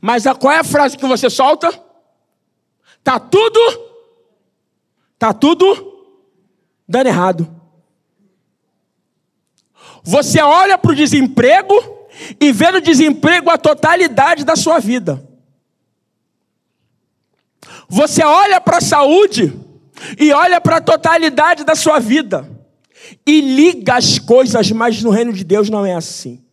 Mas 0.00 0.26
a, 0.26 0.34
qual 0.34 0.52
é 0.52 0.58
a 0.58 0.64
frase 0.64 0.98
que 0.98 1.06
você 1.06 1.30
solta? 1.30 1.68
Está 2.98 3.20
tudo 3.20 3.85
Está 5.16 5.32
tudo 5.32 5.64
dando 6.86 7.06
errado. 7.06 7.48
Você 10.04 10.40
olha 10.40 10.76
para 10.76 10.92
o 10.92 10.94
desemprego 10.94 11.74
e 12.38 12.52
vê 12.52 12.70
no 12.70 12.82
desemprego 12.82 13.48
a 13.48 13.56
totalidade 13.56 14.44
da 14.44 14.54
sua 14.54 14.78
vida. 14.78 15.26
Você 17.88 18.22
olha 18.22 18.60
para 18.60 18.76
a 18.76 18.82
saúde 18.82 19.58
e 20.20 20.32
olha 20.32 20.60
para 20.60 20.76
a 20.76 20.80
totalidade 20.82 21.64
da 21.64 21.74
sua 21.74 21.98
vida. 21.98 22.50
E 23.26 23.40
liga 23.40 23.94
as 23.94 24.18
coisas, 24.18 24.70
mas 24.70 25.02
no 25.02 25.10
reino 25.10 25.32
de 25.32 25.44
Deus 25.44 25.70
não 25.70 25.86
é 25.86 25.94
assim. 25.94 26.44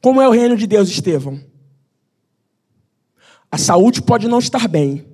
Como 0.00 0.22
é 0.22 0.28
o 0.28 0.32
reino 0.32 0.56
de 0.56 0.66
Deus, 0.66 0.88
Estevão? 0.88 1.49
A 3.50 3.58
saúde 3.58 4.00
pode 4.00 4.28
não 4.28 4.38
estar 4.38 4.68
bem, 4.68 5.04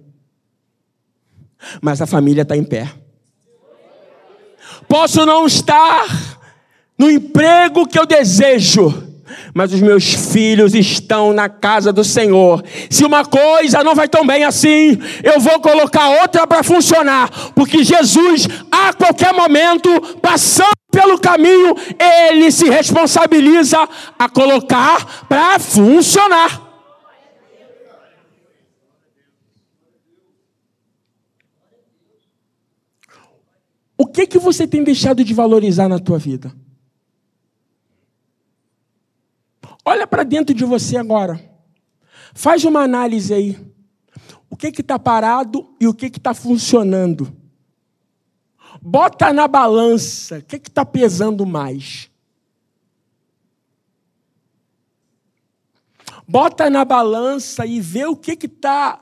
mas 1.80 2.02
a 2.02 2.06
família 2.06 2.42
está 2.42 2.56
em 2.56 2.64
pé. 2.64 2.92
Posso 4.88 5.24
não 5.24 5.46
estar 5.46 6.06
no 6.98 7.10
emprego 7.10 7.86
que 7.86 7.98
eu 7.98 8.06
desejo, 8.06 9.06
mas 9.54 9.72
os 9.72 9.80
meus 9.80 10.12
filhos 10.12 10.74
estão 10.74 11.32
na 11.32 11.48
casa 11.48 11.92
do 11.92 12.04
Senhor. 12.04 12.62
Se 12.90 13.04
uma 13.04 13.24
coisa 13.24 13.82
não 13.82 13.94
vai 13.94 14.08
tão 14.08 14.26
bem 14.26 14.44
assim, 14.44 14.98
eu 15.22 15.40
vou 15.40 15.58
colocar 15.60 16.20
outra 16.20 16.46
para 16.46 16.62
funcionar, 16.62 17.30
porque 17.54 17.82
Jesus, 17.82 18.46
a 18.70 18.92
qualquer 18.92 19.32
momento, 19.32 19.88
passando 20.20 20.76
pelo 20.90 21.18
caminho, 21.18 21.74
ele 21.98 22.50
se 22.50 22.68
responsabiliza 22.68 23.88
a 24.18 24.28
colocar 24.28 25.24
para 25.28 25.58
funcionar. 25.58 26.65
O 33.98 34.06
que 34.06 34.26
que 34.26 34.38
você 34.38 34.66
tem 34.66 34.84
deixado 34.84 35.24
de 35.24 35.32
valorizar 35.32 35.88
na 35.88 35.98
tua 35.98 36.18
vida? 36.18 36.54
Olha 39.84 40.06
para 40.06 40.24
dentro 40.24 40.54
de 40.54 40.64
você 40.64 40.96
agora. 40.96 41.40
Faz 42.34 42.64
uma 42.64 42.80
análise 42.80 43.32
aí. 43.32 43.58
O 44.50 44.56
que 44.56 44.70
que 44.70 44.80
está 44.80 44.98
parado 44.98 45.74
e 45.80 45.86
o 45.86 45.94
que 45.94 46.10
que 46.10 46.18
está 46.18 46.34
funcionando? 46.34 47.34
Bota 48.82 49.32
na 49.32 49.48
balança. 49.48 50.38
O 50.38 50.42
que 50.42 50.58
que 50.58 50.68
está 50.68 50.84
pesando 50.84 51.46
mais? 51.46 52.10
Bota 56.28 56.68
na 56.68 56.84
balança 56.84 57.64
e 57.64 57.80
vê 57.80 58.04
o 58.04 58.16
que 58.16 58.36
que 58.36 58.46
está 58.46 59.00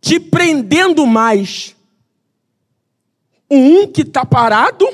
te 0.00 0.18
prendendo 0.18 1.06
mais 1.06 1.76
um 3.54 3.86
que 3.86 4.02
está 4.02 4.24
parado 4.24 4.86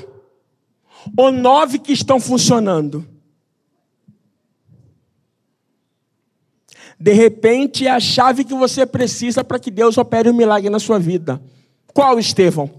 ou 1.17 1.31
nove 1.31 1.79
que 1.79 1.93
estão 1.93 2.19
funcionando? 2.21 3.07
De 6.99 7.13
repente 7.13 7.87
é 7.87 7.91
a 7.91 8.01
chave 8.01 8.45
que 8.45 8.55
você 8.55 8.85
precisa 8.85 9.45
para 9.45 9.59
que 9.59 9.71
Deus 9.71 9.97
opere 9.97 10.29
um 10.29 10.35
milagre 10.35 10.69
na 10.69 10.81
sua 10.81 10.99
vida. 10.99 11.41
Qual, 11.95 12.19
Estevão? 12.19 12.71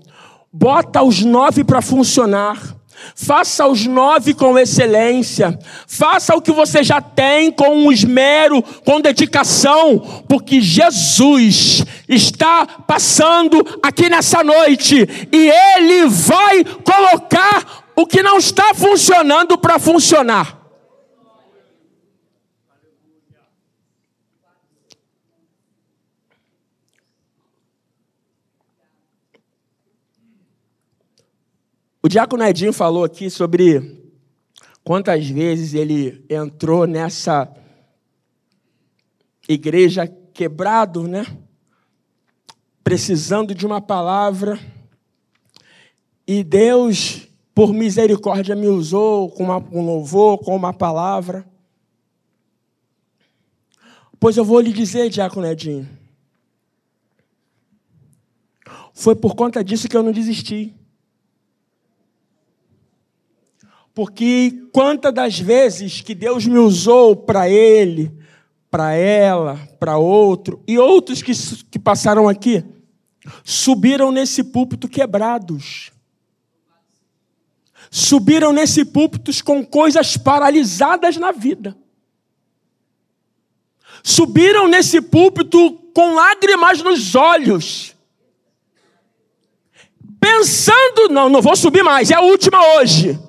Bota 0.52 1.02
os 1.02 1.24
nove 1.24 1.63
para 1.63 1.82
funcionar 1.82 2.79
Faça 3.16 3.68
os 3.68 3.86
nove 3.86 4.34
com 4.34 4.58
excelência. 4.58 5.58
Faça 5.88 6.36
o 6.36 6.42
que 6.42 6.52
você 6.52 6.84
já 6.84 7.02
tem 7.02 7.52
com 7.52 7.70
um 7.70 7.92
esmero, 7.92 8.62
com 8.86 9.02
dedicação, 9.02 10.24
porque 10.28 10.62
Jesus 10.62 11.84
está 12.08 12.66
passando 12.88 13.66
aqui 13.82 14.10
nessa 14.10 14.44
noite 14.44 15.08
e 15.32 15.52
Ele 15.78 16.08
vai 16.08 16.64
colocar 16.64 17.84
o 17.96 18.06
que 18.06 18.24
não 18.24 18.38
está 18.38 18.74
funcionando 18.74 19.58
para 19.58 19.78
funcionar. 19.78 20.59
O 32.02 32.08
diácono 32.08 32.44
Edinho 32.46 32.72
falou 32.72 33.04
aqui 33.04 33.30
sobre 33.30 34.10
quantas 34.86 35.28
vezes 35.28 35.74
ele 35.74 36.26
entrou 36.30 36.88
nessa 36.88 37.54
igreja 39.50 40.08
quebrado, 40.08 41.10
né? 41.10 41.26
Precisando 42.82 43.54
de 43.54 43.66
uma 43.66 43.82
palavra. 43.82 44.58
E 46.26 46.42
Deus, 46.42 47.28
por 47.54 47.74
misericórdia, 47.74 48.56
me 48.56 48.68
usou 48.68 49.30
com 49.32 49.44
uma, 49.44 49.58
um 49.58 49.86
louvor, 49.86 50.38
com 50.38 50.56
uma 50.56 50.72
palavra. 50.72 51.46
Pois 54.18 54.38
eu 54.38 54.46
vou 54.46 54.62
lhe 54.62 54.72
dizer, 54.72 55.10
diácono 55.10 55.48
Edinho. 55.48 55.90
Foi 58.94 59.18
por 59.18 59.36
conta 59.36 59.62
disso 59.62 59.90
que 59.90 59.98
eu 59.98 60.04
não 60.04 60.14
desisti. 60.14 60.79
Porque 64.00 64.64
quantas 64.72 65.14
das 65.14 65.38
vezes 65.38 66.00
que 66.00 66.16
Deus 66.16 66.48
me 66.48 66.58
usou 66.58 67.18
para 67.18 67.50
ele, 67.50 68.10
para 68.72 68.94
ela, 68.94 69.60
para 69.78 69.98
outro, 69.98 70.64
e 70.66 70.80
outros 70.80 71.22
que, 71.22 71.34
que 71.70 71.78
passaram 71.78 72.26
aqui, 72.26 72.64
subiram 73.44 74.10
nesse 74.10 74.42
púlpito 74.42 74.88
quebrados. 74.88 75.92
Subiram 77.92 78.54
nesse 78.54 78.86
púlpito 78.86 79.34
com 79.44 79.66
coisas 79.66 80.16
paralisadas 80.16 81.18
na 81.18 81.34
vida. 81.34 81.76
Subiram 84.02 84.70
nesse 84.70 85.02
púlpito 85.02 85.74
com 85.94 86.16
lágrimas 86.16 86.82
nos 86.82 87.16
olhos. 87.16 87.94
Pensando, 90.22 91.10
não, 91.10 91.28
não 91.28 91.42
vou 91.42 91.58
subir 91.58 91.84
mais, 91.84 92.10
é 92.10 92.16
a 92.16 92.22
última 92.22 92.66
hoje. 92.78 93.28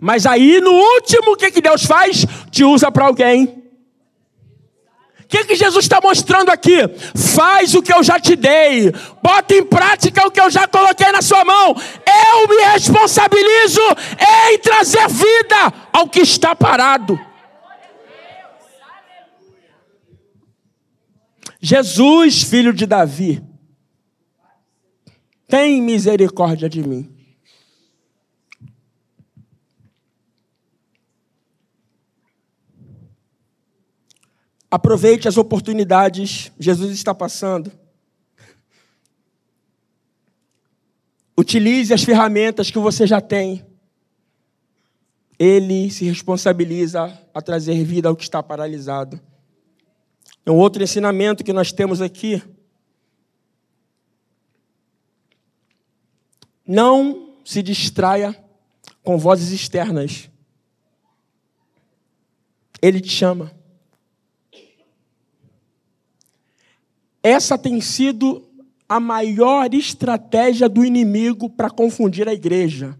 Mas 0.00 0.26
aí 0.26 0.60
no 0.60 0.72
último, 0.72 1.32
o 1.32 1.36
que, 1.36 1.50
que 1.50 1.60
Deus 1.60 1.84
faz? 1.84 2.26
Te 2.50 2.64
usa 2.64 2.90
para 2.90 3.06
alguém. 3.06 3.66
O 5.26 5.28
que, 5.28 5.44
que 5.44 5.56
Jesus 5.56 5.84
está 5.84 6.00
mostrando 6.00 6.50
aqui? 6.50 6.76
Faz 7.34 7.74
o 7.74 7.82
que 7.82 7.92
eu 7.92 8.00
já 8.00 8.20
te 8.20 8.36
dei, 8.36 8.92
bota 9.20 9.54
em 9.54 9.64
prática 9.64 10.24
o 10.24 10.30
que 10.30 10.40
eu 10.40 10.48
já 10.48 10.68
coloquei 10.68 11.10
na 11.10 11.20
sua 11.20 11.44
mão. 11.44 11.74
Eu 12.06 12.48
me 12.48 12.62
responsabilizo 12.72 13.80
em 14.52 14.58
trazer 14.58 15.08
vida 15.08 15.72
ao 15.92 16.08
que 16.08 16.20
está 16.20 16.54
parado. 16.54 17.18
Jesus, 21.60 22.44
filho 22.44 22.72
de 22.72 22.86
Davi, 22.86 23.42
tem 25.48 25.82
misericórdia 25.82 26.68
de 26.68 26.86
mim. 26.86 27.15
Aproveite 34.70 35.28
as 35.28 35.36
oportunidades, 35.36 36.50
Jesus 36.58 36.92
está 36.92 37.14
passando. 37.14 37.72
Utilize 41.38 41.92
as 41.92 42.02
ferramentas 42.02 42.70
que 42.70 42.78
você 42.78 43.06
já 43.06 43.20
tem. 43.20 43.64
Ele 45.38 45.90
se 45.90 46.04
responsabiliza 46.06 47.16
a 47.32 47.42
trazer 47.42 47.84
vida 47.84 48.08
ao 48.08 48.16
que 48.16 48.22
está 48.22 48.42
paralisado. 48.42 49.20
É 50.44 50.50
um 50.50 50.56
outro 50.56 50.82
ensinamento 50.82 51.44
que 51.44 51.52
nós 51.52 51.72
temos 51.72 52.00
aqui. 52.00 52.42
Não 56.66 57.34
se 57.44 57.62
distraia 57.62 58.34
com 59.04 59.18
vozes 59.18 59.52
externas. 59.52 60.30
Ele 62.80 63.00
te 63.00 63.10
chama. 63.10 63.52
Essa 67.26 67.58
tem 67.58 67.80
sido 67.80 68.48
a 68.88 69.00
maior 69.00 69.74
estratégia 69.74 70.68
do 70.68 70.84
inimigo 70.84 71.50
para 71.50 71.68
confundir 71.68 72.28
a 72.28 72.32
igreja. 72.32 72.96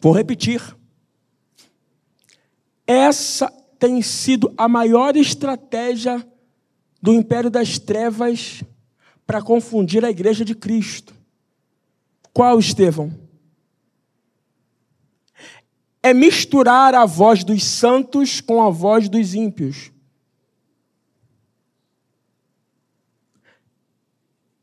Vou 0.00 0.14
repetir. 0.14 0.62
Essa 2.86 3.50
tem 3.78 4.00
sido 4.00 4.50
a 4.56 4.66
maior 4.66 5.14
estratégia 5.14 6.26
do 7.02 7.12
império 7.12 7.50
das 7.50 7.78
trevas 7.78 8.64
para 9.26 9.42
confundir 9.42 10.02
a 10.06 10.10
igreja 10.10 10.46
de 10.46 10.54
Cristo. 10.54 11.14
Qual, 12.32 12.58
Estevão? 12.58 13.12
É 16.02 16.14
misturar 16.14 16.94
a 16.94 17.04
voz 17.04 17.44
dos 17.44 17.62
santos 17.62 18.40
com 18.40 18.62
a 18.62 18.70
voz 18.70 19.06
dos 19.06 19.34
ímpios. 19.34 19.92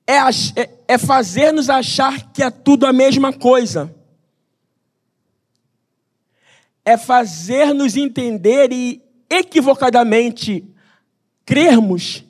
É, 0.08 0.18
é, 0.18 0.70
é 0.88 0.98
fazer-nos 0.98 1.70
achar 1.70 2.32
que 2.32 2.44
é 2.44 2.50
tudo 2.50 2.86
a 2.86 2.94
mesma 2.94 3.34
coisa 3.34 3.94
é 6.86 6.96
fazer-nos 6.96 7.98
entender 7.98 8.72
e 8.72 9.02
equivocadamente 9.28 10.64
crermos 11.44 12.24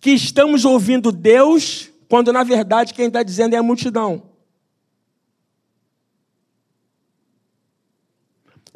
que 0.00 0.10
estamos 0.10 0.64
ouvindo 0.64 1.12
Deus, 1.12 1.90
quando 2.08 2.32
na 2.32 2.42
verdade 2.42 2.92
quem 2.92 3.06
está 3.06 3.22
dizendo 3.22 3.54
é 3.54 3.58
a 3.58 3.62
multidão. 3.62 4.28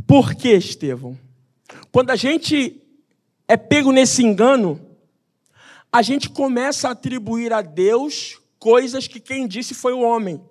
Por 0.06 0.34
que, 0.34 0.50
Estevão? 0.50 1.18
Quando 1.90 2.10
a 2.10 2.16
gente 2.16 2.80
é 3.48 3.56
pego 3.56 3.90
nesse 3.90 4.22
engano, 4.22 4.80
a 5.90 6.02
gente 6.02 6.30
começa 6.30 6.88
a 6.88 6.92
atribuir 6.92 7.52
a 7.52 7.60
Deus 7.60 8.40
coisas 8.64 9.06
que 9.06 9.20
quem 9.20 9.46
disse 9.46 9.74
foi 9.74 9.92
o 9.92 10.00
homem, 10.00 10.42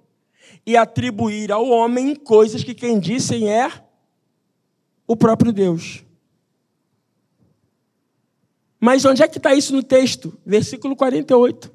e 0.63 0.77
atribuir 0.77 1.51
ao 1.51 1.67
homem 1.67 2.15
coisas 2.15 2.63
que 2.63 2.75
quem 2.75 2.99
disse 2.99 3.47
é 3.47 3.71
o 5.07 5.15
próprio 5.15 5.51
Deus. 5.51 6.05
Mas 8.79 9.03
onde 9.03 9.23
é 9.23 9.27
que 9.27 9.39
está 9.39 9.55
isso 9.55 9.75
no 9.75 9.81
texto? 9.81 10.39
Versículo 10.45 10.95
48. 10.95 11.73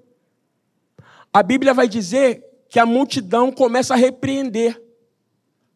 A 1.33 1.43
Bíblia 1.43 1.75
vai 1.75 1.89
dizer 1.89 2.45
que 2.69 2.79
a 2.79 2.87
multidão 2.87 3.51
começa 3.51 3.95
a 3.95 3.97
repreender. 3.97 4.81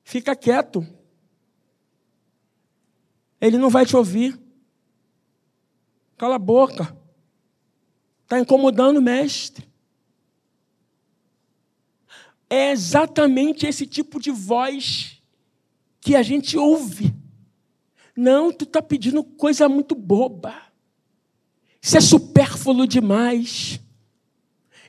Fica 0.05 0.37
quieto. 0.37 0.87
Ele 3.41 3.59
não 3.59 3.69
vai 3.69 3.85
te 3.85 3.97
ouvir. 3.97 4.41
Cala 6.17 6.37
a 6.37 6.39
boca. 6.39 6.97
Está 8.23 8.39
incomodando 8.39 8.99
o 8.99 9.03
mestre. 9.03 9.72
É 12.55 12.71
exatamente 12.71 13.67
esse 13.67 13.87
tipo 13.87 14.21
de 14.21 14.31
voz 14.31 15.23
que 16.03 16.15
a 16.15 16.23
gente 16.23 16.59
ouve. 16.59 17.15
Não, 18.15 18.53
tu 18.53 18.65
está 18.65 18.83
pedindo 18.83 19.25
coisa 19.25 19.71
muito 19.71 19.95
boba. 19.95 20.55
Isso 21.81 21.97
é 21.97 22.01
supérfluo 22.03 22.87
demais. 22.87 23.81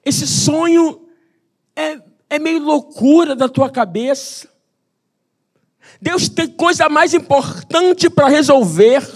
Esse 0.03 0.27
sonho 0.27 1.07
é, 1.73 2.01
é 2.31 2.37
meio 2.37 2.59
loucura 2.59 3.33
da 3.33 3.47
tua 3.47 3.69
cabeça. 3.69 4.49
Deus 6.01 6.27
tem 6.27 6.49
coisa 6.49 6.89
mais 6.89 7.13
importante 7.13 8.09
para 8.09 8.27
resolver. 8.27 9.09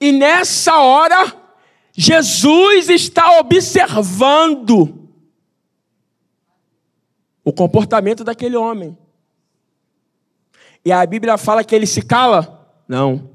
E 0.00 0.10
nessa 0.10 0.76
hora, 0.80 1.40
Jesus 1.92 2.90
está 2.90 3.38
observando 3.38 5.01
o 7.44 7.52
comportamento 7.52 8.24
daquele 8.24 8.56
homem. 8.56 8.96
E 10.84 10.90
a 10.92 11.04
Bíblia 11.06 11.36
fala 11.36 11.64
que 11.64 11.74
ele 11.74 11.86
se 11.86 12.02
cala? 12.02 12.68
Não. 12.88 13.30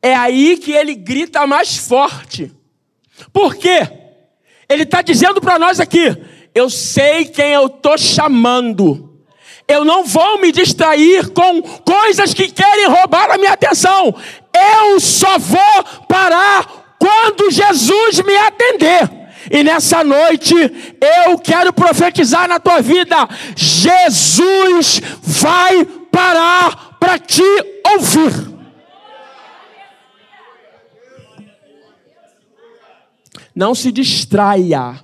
É 0.00 0.14
aí 0.14 0.56
que 0.56 0.72
ele 0.72 0.94
grita 0.94 1.46
mais 1.46 1.76
forte. 1.76 2.52
Por 3.32 3.54
quê? 3.54 3.88
Ele 4.68 4.84
está 4.84 5.02
dizendo 5.02 5.40
para 5.40 5.58
nós 5.58 5.80
aqui: 5.80 6.16
eu 6.54 6.68
sei 6.68 7.24
quem 7.24 7.52
eu 7.52 7.66
estou 7.66 7.96
chamando. 7.96 9.10
Eu 9.66 9.84
não 9.84 10.04
vou 10.04 10.40
me 10.40 10.50
distrair 10.50 11.30
com 11.30 11.62
coisas 11.62 12.34
que 12.34 12.50
querem 12.50 12.88
roubar 12.88 13.30
a 13.30 13.38
minha 13.38 13.52
atenção. 13.52 14.14
Eu 14.52 15.00
só 15.00 15.38
vou 15.38 15.84
parar 16.08 16.96
quando 16.98 17.50
Jesus 17.50 18.20
me 18.24 18.36
atender. 18.36 19.21
E 19.52 19.62
nessa 19.62 20.02
noite 20.02 20.54
eu 20.54 21.38
quero 21.38 21.74
profetizar 21.74 22.48
na 22.48 22.58
tua 22.58 22.80
vida: 22.80 23.28
Jesus 23.54 24.98
vai 25.20 25.84
parar 26.10 26.96
para 26.98 27.18
te 27.18 27.42
ouvir. 27.94 28.50
Não 33.54 33.74
se 33.74 33.92
distraia. 33.92 34.98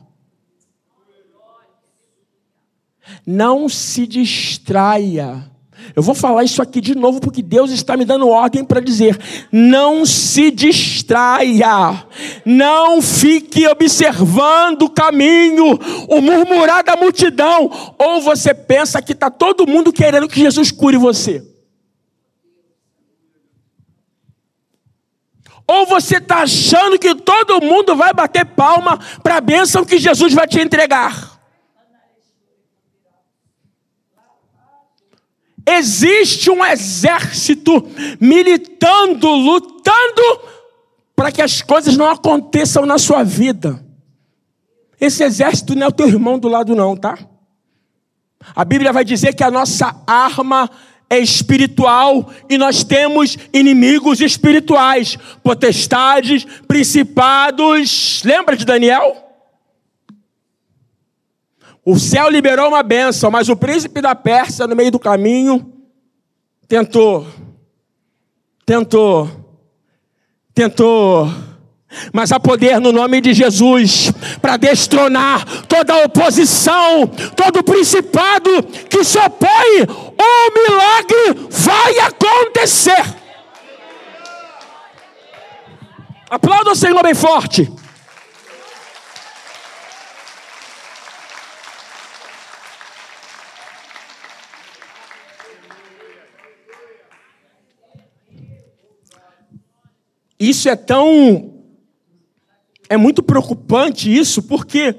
Não 3.27 3.69
se 3.69 4.07
distraia. 4.07 5.58
Eu 5.94 6.03
vou 6.03 6.14
falar 6.14 6.44
isso 6.44 6.61
aqui 6.61 6.81
de 6.81 6.94
novo 6.94 7.20
porque 7.20 7.42
Deus 7.42 7.70
está 7.70 7.96
me 7.96 8.05
dando 8.05 8.29
ordem 8.29 8.64
para 8.64 8.81
dizer: 8.81 9.18
não 9.51 10.05
se 10.05 10.51
distraia, 10.51 12.05
não 12.44 13.01
fique 13.01 13.66
observando 13.66 14.83
o 14.83 14.90
caminho, 14.90 15.79
o 16.09 16.20
murmurar 16.20 16.85
da 16.85 16.96
multidão, 16.96 17.70
ou 17.98 18.20
você 18.20 18.53
pensa 18.53 19.01
que 19.03 19.12
está 19.12 19.31
todo 19.31 19.66
mundo 19.66 19.92
querendo 19.92 20.29
que 20.29 20.40
Jesus 20.40 20.70
cure 20.70 20.96
você. 20.96 21.44
Ou 25.66 25.85
você 25.85 26.16
está 26.16 26.38
achando 26.38 26.98
que 26.98 27.14
todo 27.14 27.61
mundo 27.61 27.94
vai 27.94 28.14
bater 28.14 28.44
palma 28.46 28.98
para 29.22 29.37
a 29.37 29.40
bênção 29.40 29.85
que 29.85 29.98
Jesus 29.98 30.33
vai 30.33 30.46
te 30.46 30.59
entregar. 30.59 31.38
Existe 35.77 36.51
um 36.51 36.65
exército 36.65 37.87
militando, 38.21 39.29
lutando 39.29 40.41
para 41.15 41.33
que 41.33 41.43
as 41.43 41.63
coisas 41.63 41.97
não 41.97 42.09
aconteçam 42.09 42.87
na 42.87 42.99
sua 42.99 43.23
vida. 43.23 43.85
Esse 45.01 45.23
exército 45.23 45.75
não 45.75 45.87
é 45.87 45.89
o 45.89 45.93
teu 45.93 46.09
irmão 46.09 46.39
do 46.39 46.49
lado, 46.49 46.75
não, 46.75 46.97
tá? 46.97 47.19
A 48.55 48.65
Bíblia 48.65 48.93
vai 48.93 49.05
dizer 49.05 49.35
que 49.35 49.45
a 49.45 49.51
nossa 49.51 49.95
arma 50.07 50.71
é 51.11 51.19
espiritual 51.19 52.31
e 52.49 52.59
nós 52.59 52.85
temos 52.85 53.37
inimigos 53.53 54.21
espirituais, 54.21 55.17
potestades, 55.43 56.47
principados. 56.67 58.23
Lembra 58.25 58.57
de 58.57 58.65
Daniel? 58.65 59.28
O 61.90 61.98
céu 61.98 62.29
liberou 62.29 62.68
uma 62.68 62.83
bênção, 62.83 63.31
mas 63.31 63.48
o 63.48 63.57
príncipe 63.57 64.03
da 64.03 64.14
Pérsia, 64.14 64.66
no 64.66 64.77
meio 64.77 64.90
do 64.90 64.98
caminho, 64.98 65.72
tentou, 66.68 67.27
tentou, 68.66 69.31
tentou. 70.53 71.33
Mas 72.12 72.31
há 72.31 72.38
poder 72.38 72.79
no 72.79 72.92
nome 72.92 73.22
de 73.22 73.33
Jesus 73.33 74.12
para 74.42 74.59
destronar 74.59 75.46
toda 75.62 75.94
a 75.94 76.05
oposição, 76.05 77.07
todo 77.35 77.64
principado 77.64 78.62
que 78.90 79.03
se 79.03 79.16
opõe. 79.16 79.87
O 79.88 80.53
milagre 80.53 81.48
vai 81.48 82.01
acontecer. 82.01 83.16
Aplauda 86.29 86.72
o 86.72 86.77
Senhor 86.77 87.03
bem 87.03 87.14
forte. 87.14 87.72
Isso 100.38 100.68
é 100.68 100.77
tão. 100.77 101.55
É 102.88 102.96
muito 102.96 103.22
preocupante 103.22 104.14
isso, 104.14 104.42
porque, 104.42 104.96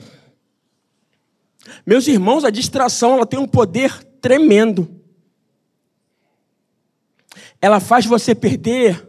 meus 1.86 2.08
irmãos, 2.08 2.44
a 2.44 2.50
distração 2.50 3.14
ela 3.14 3.26
tem 3.26 3.40
um 3.40 3.48
poder 3.48 4.04
tremendo. 4.22 5.02
Ela 7.62 7.80
faz 7.80 8.06
você 8.06 8.36
perder 8.36 9.08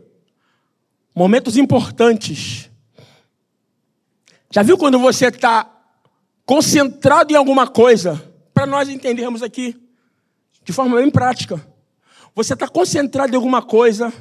momentos 1.15 1.57
importantes. 1.57 2.71
Já 4.51 4.63
viu 4.63 4.79
quando 4.79 4.99
você 4.99 5.27
está 5.27 5.71
concentrado 6.47 7.33
em 7.33 7.37
alguma 7.37 7.67
coisa? 7.67 8.21
Para 8.55 8.67
nós 8.67 8.89
entendermos 8.89 9.43
aqui, 9.43 9.77
de 10.65 10.73
forma 10.73 10.97
bem 10.97 11.11
prática. 11.11 11.65
Você 12.35 12.55
está 12.55 12.67
concentrado 12.67 13.33
em 13.33 13.37
alguma 13.37 13.63
coisa, 13.63 14.13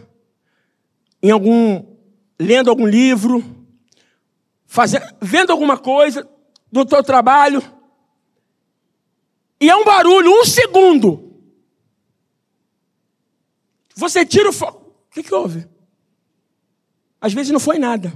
em 1.21 1.31
algum 1.31 1.83
lendo 2.39 2.69
algum 2.69 2.85
livro, 2.85 3.43
fazendo, 4.65 5.05
vendo 5.21 5.51
alguma 5.51 5.77
coisa 5.77 6.27
do 6.71 6.85
teu 6.85 7.03
trabalho, 7.03 7.61
e 9.59 9.69
é 9.69 9.75
um 9.75 9.83
barulho, 9.83 10.31
um 10.31 10.45
segundo. 10.45 11.33
Você 13.95 14.25
tira 14.25 14.49
o 14.49 14.53
foco. 14.53 14.93
O 15.09 15.11
que, 15.11 15.21
que 15.21 15.33
houve? 15.33 15.67
Às 17.19 17.33
vezes 17.33 17.51
não 17.51 17.59
foi 17.59 17.77
nada. 17.77 18.13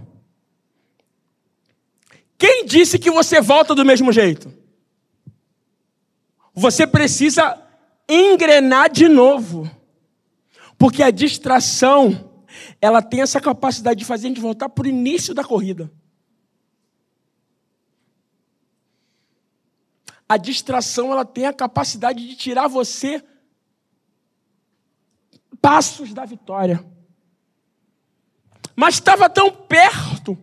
Quem 2.38 2.66
disse 2.66 2.98
que 2.98 3.12
você 3.12 3.42
volta 3.42 3.76
do 3.76 3.84
mesmo 3.84 4.12
jeito? 4.12 4.54
Você 6.54 6.88
precisa 6.88 7.62
engrenar 8.08 8.90
de 8.90 9.10
novo. 9.10 9.70
Porque 10.78 11.04
a 11.04 11.12
distração 11.12 12.33
ela 12.82 13.02
tem 13.02 13.22
essa 13.22 13.40
capacidade 13.40 14.00
de 14.00 14.06
fazer 14.06 14.28
a 14.28 14.30
gente 14.30 14.42
voltar 14.42 14.70
para 14.70 14.86
o 14.86 14.90
início 14.90 15.34
da 15.34 15.44
corrida. 15.44 15.92
A 20.28 20.38
distração 20.38 21.12
ela 21.12 21.26
tem 21.26 21.46
a 21.46 21.54
capacidade 21.54 22.28
de 22.28 22.36
tirar 22.36 22.68
você 22.68 23.24
passos 25.62 26.14
da 26.14 26.26
vitória. 26.26 26.86
Mas 28.76 28.96
estava 28.96 29.30
tão 29.30 29.52
perto. 29.52 30.38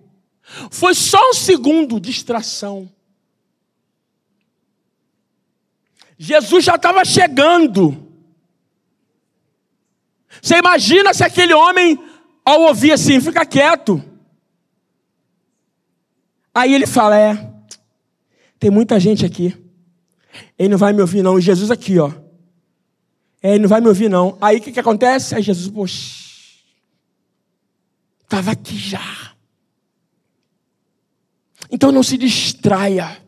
Foi 0.70 0.94
só 0.94 1.18
um 1.31 1.35
segundo 1.35 2.01
distração. 2.01 2.90
Jesus 6.16 6.64
já 6.64 6.75
estava 6.75 7.05
chegando. 7.05 8.10
Você 10.40 10.57
imagina 10.57 11.12
se 11.12 11.25
aquele 11.25 11.53
homem, 11.53 11.99
ao 12.45 12.62
ouvir 12.62 12.93
assim, 12.93 13.21
fica 13.21 13.45
quieto. 13.45 14.03
Aí 16.55 16.75
ele 16.75 16.87
fala: 16.87 17.19
É, 17.19 17.53
tem 18.59 18.71
muita 18.71 19.01
gente 19.01 19.25
aqui. 19.25 19.57
Ele 20.59 20.69
não 20.69 20.79
vai 20.79 20.93
me 20.93 21.01
ouvir, 21.01 21.23
não. 21.23 21.38
E 21.38 21.43
Jesus 21.43 21.71
aqui, 21.71 21.99
ó. 21.99 22.12
É, 23.43 23.55
ele 23.55 23.61
não 23.61 23.69
vai 23.69 23.81
me 23.81 23.88
ouvir, 23.88 24.09
não. 24.09 24.37
Aí 24.40 24.59
o 24.59 24.61
que, 24.61 24.73
que 24.73 24.81
acontece? 24.81 25.35
Aí 25.35 25.43
Jesus, 25.43 25.69
poxa, 25.69 25.97
estava 28.23 28.53
aqui 28.53 28.77
já. 28.77 29.35
Então 31.71 31.90
não 31.90 32.03
se 32.03 32.16
distraia. 32.16 33.21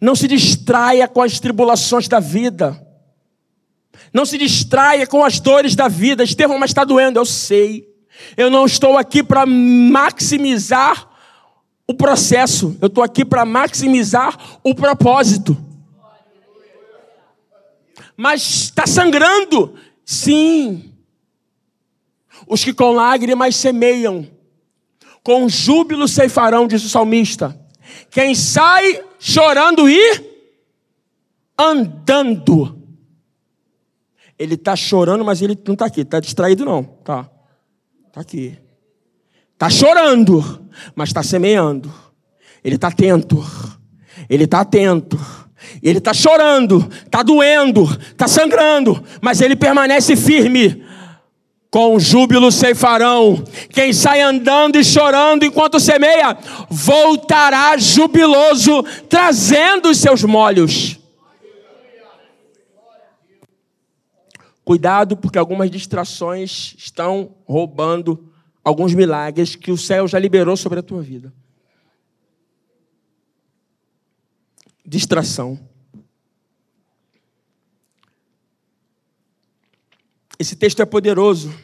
Não 0.00 0.14
se 0.14 0.28
distraia 0.28 1.08
com 1.08 1.22
as 1.22 1.40
tribulações 1.40 2.06
da 2.06 2.20
vida. 2.20 2.85
Não 4.16 4.24
se 4.24 4.38
distraia 4.38 5.06
com 5.06 5.22
as 5.22 5.38
dores 5.38 5.74
da 5.74 5.88
vida. 5.88 6.24
Estevão, 6.24 6.58
mas 6.58 6.70
está 6.70 6.84
doendo. 6.84 7.18
Eu 7.18 7.26
sei. 7.26 7.86
Eu 8.34 8.48
não 8.48 8.64
estou 8.64 8.96
aqui 8.96 9.22
para 9.22 9.44
maximizar 9.44 11.06
o 11.86 11.92
processo. 11.92 12.74
Eu 12.80 12.86
estou 12.86 13.04
aqui 13.04 13.26
para 13.26 13.44
maximizar 13.44 14.58
o 14.64 14.74
propósito. 14.74 15.54
Mas 18.16 18.40
está 18.40 18.86
sangrando? 18.86 19.74
Sim. 20.02 20.90
Os 22.48 22.64
que 22.64 22.72
com 22.72 22.92
lágrimas 22.92 23.54
semeiam, 23.54 24.26
com 25.22 25.46
júbilo 25.46 26.08
ceifarão, 26.08 26.66
diz 26.66 26.82
o 26.82 26.88
salmista. 26.88 27.54
Quem 28.10 28.34
sai 28.34 28.98
chorando 29.18 29.86
e 29.86 30.24
andando 31.58 32.85
ele 34.38 34.54
está 34.54 34.76
chorando, 34.76 35.24
mas 35.24 35.40
ele 35.40 35.58
não 35.66 35.74
está 35.74 35.86
aqui. 35.86 36.02
Está 36.02 36.20
distraído, 36.20 36.64
não. 36.64 36.82
Tá. 36.82 37.28
Está 38.08 38.20
aqui. 38.20 38.58
Está 39.54 39.70
chorando, 39.70 40.68
mas 40.94 41.08
está 41.08 41.22
semeando. 41.22 41.92
Ele 42.62 42.74
está 42.74 42.88
atento. 42.88 43.44
Ele 44.28 44.44
está 44.44 44.60
atento. 44.60 45.18
Ele 45.82 45.98
está 45.98 46.12
chorando, 46.12 46.88
está 47.04 47.22
doendo, 47.22 47.84
está 48.10 48.28
sangrando, 48.28 49.02
mas 49.20 49.40
ele 49.40 49.56
permanece 49.56 50.16
firme. 50.16 50.84
Com 51.68 51.98
júbilo 51.98 52.50
ceifarão. 52.50 53.42
Quem 53.70 53.92
sai 53.92 54.20
andando 54.22 54.76
e 54.76 54.84
chorando 54.84 55.44
enquanto 55.44 55.80
semeia, 55.80 56.36
voltará 56.70 57.76
jubiloso, 57.76 58.82
trazendo 59.08 59.90
os 59.90 59.98
seus 59.98 60.22
molhos. 60.22 60.98
Cuidado, 64.66 65.16
porque 65.16 65.38
algumas 65.38 65.70
distrações 65.70 66.74
estão 66.76 67.36
roubando 67.44 68.32
alguns 68.64 68.92
milagres 68.92 69.54
que 69.54 69.70
o 69.70 69.78
céu 69.78 70.08
já 70.08 70.18
liberou 70.18 70.56
sobre 70.56 70.80
a 70.80 70.82
tua 70.82 71.00
vida. 71.00 71.32
Distração. 74.84 75.56
Esse 80.36 80.56
texto 80.56 80.82
é 80.82 80.84
poderoso. 80.84 81.54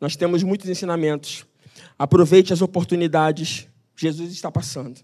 Nós 0.00 0.14
temos 0.14 0.44
muitos 0.44 0.68
ensinamentos. 0.70 1.44
Aproveite 1.98 2.52
as 2.52 2.62
oportunidades. 2.62 3.66
Jesus 3.96 4.30
está 4.30 4.48
passando. 4.48 5.00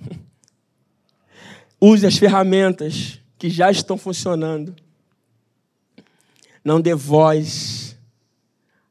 Use 1.78 2.06
as 2.06 2.16
ferramentas 2.16 3.20
que 3.38 3.50
já 3.50 3.70
estão 3.70 3.98
funcionando 3.98 4.85
não 6.66 6.80
dê 6.80 6.96
voz, 6.96 7.96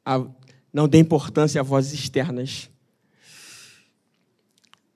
a, 0.05 0.25
não 0.71 0.87
dê 0.87 0.97
importância 0.97 1.59
a 1.59 1.63
vozes 1.63 1.91
externas. 1.91 2.69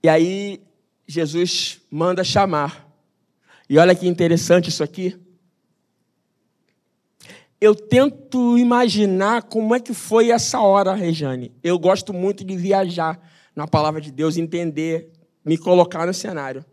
E 0.02 0.08
aí, 0.08 0.62
Jesus 1.06 1.82
manda 1.92 2.24
chamar. 2.24 2.90
E 3.70 3.78
olha 3.78 3.94
que 3.94 4.08
interessante 4.08 4.70
isso 4.70 4.82
aqui. 4.82 5.20
Eu 7.60 7.76
tento 7.76 8.58
imaginar 8.58 9.44
como 9.44 9.76
é 9.76 9.82
que 9.82 9.94
foi 9.94 10.32
essa 10.32 10.62
hora, 10.62 10.96
Rejane. 10.96 11.52
Eu 11.62 11.78
gosto 11.78 12.14
muito 12.14 12.46
de 12.46 12.56
viajar 12.56 13.20
na 13.54 13.68
palavra 13.68 14.00
de 14.00 14.10
Deus, 14.10 14.38
entender, 14.38 15.12
me 15.44 15.58
colocar 15.58 16.08
no 16.08 16.14
cenário. 16.14 16.64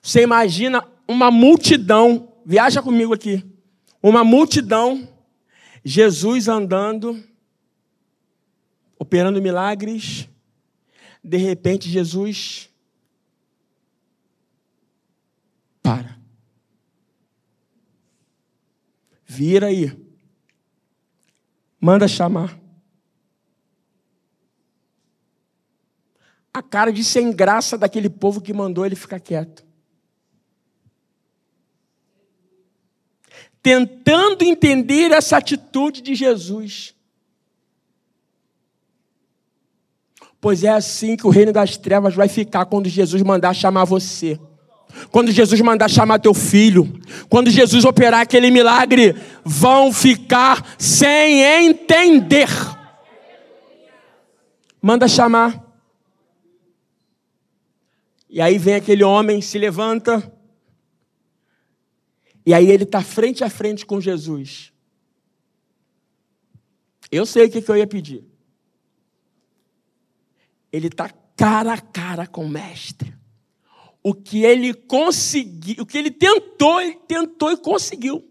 Você 0.00 0.22
imagina 0.22 0.86
uma 1.08 1.28
multidão, 1.28 2.32
viaja 2.46 2.80
comigo 2.80 3.12
aqui, 3.12 3.44
uma 4.00 4.22
multidão 4.22 5.15
Jesus 5.88 6.48
andando, 6.48 7.22
operando 8.98 9.40
milagres, 9.40 10.28
de 11.22 11.36
repente 11.36 11.88
Jesus 11.88 12.68
para. 15.80 16.18
Vira 19.24 19.68
aí. 19.68 19.96
Manda 21.80 22.08
chamar. 22.08 22.58
A 26.52 26.60
cara 26.60 26.92
de 26.92 27.04
sem 27.04 27.30
graça 27.30 27.78
daquele 27.78 28.10
povo 28.10 28.40
que 28.40 28.52
mandou 28.52 28.84
ele 28.84 28.96
ficar 28.96 29.20
quieto. 29.20 29.65
Tentando 33.66 34.44
entender 34.44 35.10
essa 35.10 35.38
atitude 35.38 36.00
de 36.00 36.14
Jesus. 36.14 36.94
Pois 40.40 40.62
é 40.62 40.68
assim 40.68 41.16
que 41.16 41.26
o 41.26 41.30
reino 41.30 41.52
das 41.52 41.76
trevas 41.76 42.14
vai 42.14 42.28
ficar 42.28 42.66
quando 42.66 42.88
Jesus 42.88 43.20
mandar 43.22 43.52
chamar 43.54 43.82
você. 43.82 44.38
Quando 45.10 45.32
Jesus 45.32 45.60
mandar 45.62 45.90
chamar 45.90 46.20
teu 46.20 46.32
filho, 46.32 46.88
quando 47.28 47.50
Jesus 47.50 47.84
operar 47.84 48.20
aquele 48.20 48.52
milagre, 48.52 49.16
vão 49.44 49.92
ficar 49.92 50.76
sem 50.78 51.42
entender. 51.42 52.48
manda 54.80 55.08
chamar. 55.08 55.60
E 58.30 58.40
aí 58.40 58.58
vem 58.58 58.76
aquele 58.76 59.02
homem, 59.02 59.40
se 59.40 59.58
levanta, 59.58 60.35
e 62.46 62.54
aí 62.54 62.70
ele 62.70 62.84
está 62.84 63.02
frente 63.02 63.42
a 63.42 63.50
frente 63.50 63.84
com 63.84 64.00
Jesus. 64.00 64.72
Eu 67.10 67.26
sei 67.26 67.46
o 67.46 67.50
que, 67.50 67.60
que 67.60 67.68
eu 67.68 67.76
ia 67.76 67.88
pedir. 67.88 68.24
Ele 70.72 70.86
está 70.86 71.10
cara 71.36 71.74
a 71.74 71.80
cara 71.80 72.24
com 72.24 72.44
o 72.44 72.48
mestre. 72.48 73.12
O 74.00 74.14
que 74.14 74.44
ele 74.44 74.72
conseguiu, 74.72 75.82
o 75.82 75.86
que 75.86 75.98
ele 75.98 76.10
tentou, 76.12 76.80
ele 76.80 76.94
tentou 77.08 77.50
e 77.50 77.56
conseguiu. 77.56 78.24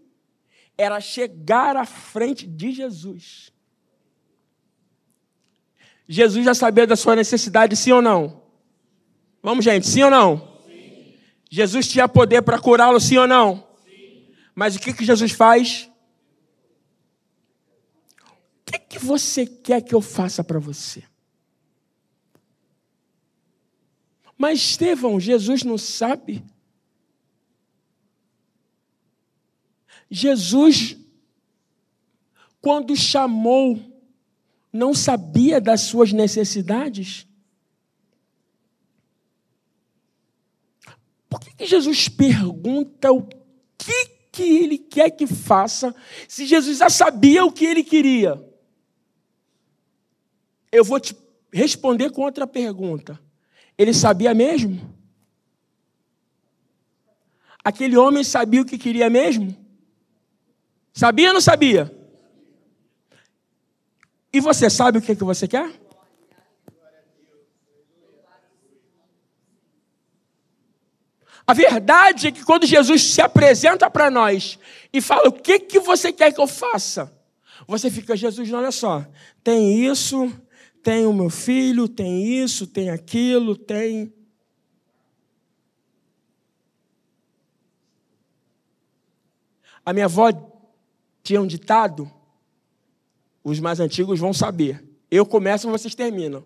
Era 0.78 0.98
chegar 0.98 1.76
à 1.76 1.84
frente 1.84 2.46
de 2.46 2.72
Jesus. 2.72 3.52
Jesus 6.08 6.42
já 6.42 6.54
sabia 6.54 6.86
da 6.86 6.96
sua 6.96 7.14
necessidade, 7.16 7.76
sim 7.76 7.92
ou 7.92 8.00
não? 8.00 8.42
Vamos, 9.42 9.64
gente, 9.64 9.86
sim 9.86 10.02
ou 10.02 10.10
não? 10.10 10.56
Sim. 10.66 11.14
Jesus 11.50 11.88
tinha 11.88 12.08
poder 12.08 12.40
para 12.42 12.58
curá-lo, 12.58 12.98
sim 12.98 13.18
ou 13.18 13.26
não? 13.26 13.65
Mas 14.58 14.74
o 14.74 14.80
que, 14.80 14.94
que 14.94 15.04
Jesus 15.04 15.32
faz? 15.32 15.90
O 18.22 18.64
que, 18.64 18.78
que 18.78 18.98
você 18.98 19.44
quer 19.46 19.82
que 19.82 19.94
eu 19.94 20.00
faça 20.00 20.42
para 20.42 20.58
você? 20.58 21.04
Mas 24.38 24.60
Estevão, 24.60 25.20
Jesus 25.20 25.62
não 25.62 25.76
sabe. 25.76 26.42
Jesus, 30.10 30.96
quando 32.58 32.96
chamou, 32.96 33.78
não 34.72 34.94
sabia 34.94 35.60
das 35.60 35.82
suas 35.82 36.14
necessidades? 36.14 37.26
Por 41.28 41.40
que, 41.40 41.66
Jesus 41.66 42.08
pergunta 42.08 43.12
o 43.12 43.22
que 44.36 44.42
ele 44.42 44.76
quer 44.76 45.08
que 45.10 45.26
faça, 45.26 45.94
se 46.28 46.44
Jesus 46.44 46.76
já 46.76 46.90
sabia 46.90 47.42
o 47.42 47.50
que 47.50 47.64
ele 47.64 47.82
queria? 47.82 48.38
Eu 50.70 50.84
vou 50.84 51.00
te 51.00 51.16
responder 51.50 52.10
com 52.10 52.20
outra 52.20 52.46
pergunta. 52.46 53.18
Ele 53.78 53.94
sabia 53.94 54.34
mesmo? 54.34 54.94
Aquele 57.64 57.96
homem 57.96 58.22
sabia 58.22 58.60
o 58.60 58.64
que 58.66 58.76
queria 58.76 59.08
mesmo? 59.08 59.56
Sabia 60.92 61.28
ou 61.28 61.34
não 61.34 61.40
sabia? 61.40 61.90
E 64.30 64.38
você 64.38 64.68
sabe 64.68 64.98
o 64.98 65.02
que, 65.02 65.16
que 65.16 65.24
você 65.24 65.48
quer? 65.48 65.72
A 71.46 71.54
verdade 71.54 72.26
é 72.26 72.32
que 72.32 72.44
quando 72.44 72.66
Jesus 72.66 73.02
se 73.02 73.20
apresenta 73.20 73.88
para 73.88 74.10
nós 74.10 74.58
e 74.92 75.00
fala: 75.00 75.28
O 75.28 75.32
que, 75.32 75.60
que 75.60 75.78
você 75.78 76.12
quer 76.12 76.32
que 76.32 76.40
eu 76.40 76.46
faça? 76.46 77.14
Você 77.68 77.90
fica, 77.90 78.16
Jesus, 78.16 78.52
olha 78.52 78.72
só, 78.72 79.06
tem 79.42 79.84
isso, 79.84 80.32
tem 80.82 81.06
o 81.06 81.12
meu 81.12 81.30
filho, 81.30 81.88
tem 81.88 82.26
isso, 82.26 82.66
tem 82.66 82.90
aquilo, 82.90 83.56
tem. 83.56 84.12
A 89.84 89.92
minha 89.92 90.06
avó 90.06 90.30
tinha 91.22 91.40
um 91.40 91.46
ditado, 91.46 92.10
os 93.42 93.60
mais 93.60 93.78
antigos 93.78 94.18
vão 94.18 94.32
saber. 94.32 94.84
Eu 95.08 95.24
começo, 95.24 95.70
vocês 95.70 95.94
terminam. 95.94 96.44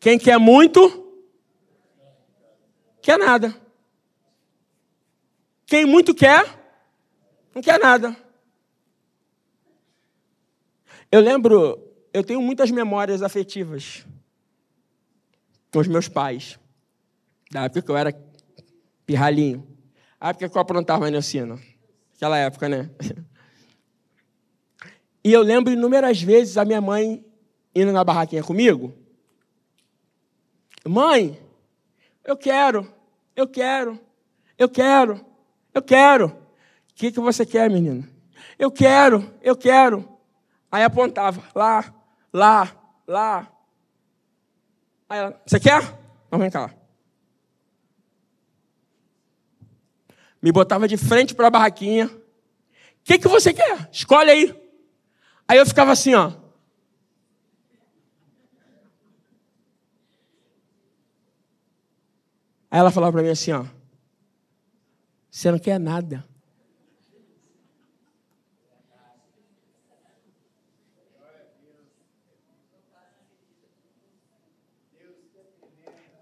Quem 0.00 0.18
quer 0.18 0.38
muito, 0.38 1.22
quer 3.00 3.18
nada. 3.18 3.56
Quem 5.72 5.86
muito 5.86 6.14
quer, 6.14 6.44
não 7.54 7.62
quer 7.62 7.80
nada. 7.80 8.14
Eu 11.10 11.18
lembro, 11.22 11.82
eu 12.12 12.22
tenho 12.22 12.42
muitas 12.42 12.70
memórias 12.70 13.22
afetivas 13.22 14.06
com 15.72 15.78
os 15.78 15.88
meus 15.88 16.08
pais, 16.08 16.58
da 17.50 17.64
época 17.64 17.80
que 17.80 17.90
eu 17.90 17.96
era 17.96 18.14
pirralhinho, 19.06 19.66
a 20.20 20.28
época 20.28 20.46
que 20.46 20.54
eu 20.54 20.60
aprontava 20.60 21.10
na 21.10 21.16
ensino, 21.16 21.58
aquela 22.16 22.36
época, 22.36 22.68
né? 22.68 22.90
E 25.24 25.32
eu 25.32 25.40
lembro 25.40 25.72
inúmeras 25.72 26.20
vezes 26.20 26.58
a 26.58 26.66
minha 26.66 26.82
mãe 26.82 27.24
indo 27.74 27.92
na 27.92 28.04
barraquinha 28.04 28.42
comigo. 28.42 28.92
Mãe, 30.86 31.40
eu 32.22 32.36
quero, 32.36 32.92
eu 33.34 33.48
quero, 33.48 33.98
eu 34.58 34.68
quero. 34.68 35.31
Eu 35.74 35.82
quero. 35.82 36.26
O 36.26 36.94
que, 36.94 37.10
que 37.12 37.20
você 37.20 37.46
quer, 37.46 37.70
menino? 37.70 38.06
Eu 38.58 38.70
quero, 38.70 39.32
eu 39.40 39.56
quero. 39.56 40.08
Aí 40.70 40.84
apontava, 40.84 41.42
lá, 41.54 41.94
lá, 42.32 42.72
lá. 43.06 43.52
Aí 45.08 45.18
ela, 45.18 45.42
você 45.44 45.60
quer? 45.60 45.82
Então 46.26 46.38
vem 46.38 46.50
cá. 46.50 46.74
Me 50.40 50.50
botava 50.50 50.88
de 50.88 50.96
frente 50.96 51.34
para 51.34 51.46
a 51.46 51.50
barraquinha. 51.50 52.06
O 52.06 52.10
que, 53.04 53.18
que 53.18 53.28
você 53.28 53.52
quer? 53.52 53.88
Escolhe 53.92 54.30
aí. 54.30 54.62
Aí 55.46 55.58
eu 55.58 55.66
ficava 55.66 55.92
assim, 55.92 56.14
ó. 56.14 56.32
Aí 62.70 62.80
ela 62.80 62.90
falava 62.90 63.12
para 63.12 63.22
mim 63.22 63.28
assim, 63.28 63.52
ó. 63.52 63.66
Você 65.32 65.50
não 65.50 65.58
quer 65.58 65.80
nada. 65.80 66.28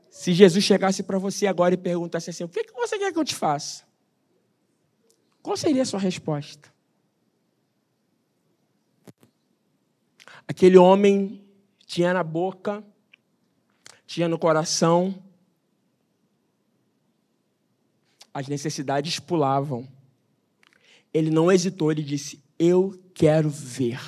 Se 0.08 0.32
Jesus 0.32 0.62
chegasse 0.62 1.02
para 1.02 1.18
você 1.18 1.48
agora 1.48 1.74
e 1.74 1.76
perguntasse 1.76 2.30
assim: 2.30 2.44
O 2.44 2.48
que, 2.48 2.62
que 2.62 2.72
você 2.72 2.96
quer 2.98 3.12
que 3.12 3.18
eu 3.18 3.24
te 3.24 3.34
faça? 3.34 3.84
Qual 5.42 5.56
seria 5.56 5.82
a 5.82 5.86
sua 5.86 5.98
resposta? 5.98 6.72
Aquele 10.46 10.78
homem 10.78 11.44
tinha 11.84 12.14
na 12.14 12.22
boca, 12.22 12.84
tinha 14.06 14.28
no 14.28 14.38
coração 14.38 15.20
as 18.32 18.48
necessidades 18.48 19.18
pulavam. 19.18 19.88
Ele 21.12 21.30
não 21.30 21.50
hesitou, 21.50 21.90
ele 21.90 22.02
disse: 22.02 22.42
Eu 22.58 22.98
quero 23.14 23.50
ver. 23.50 24.00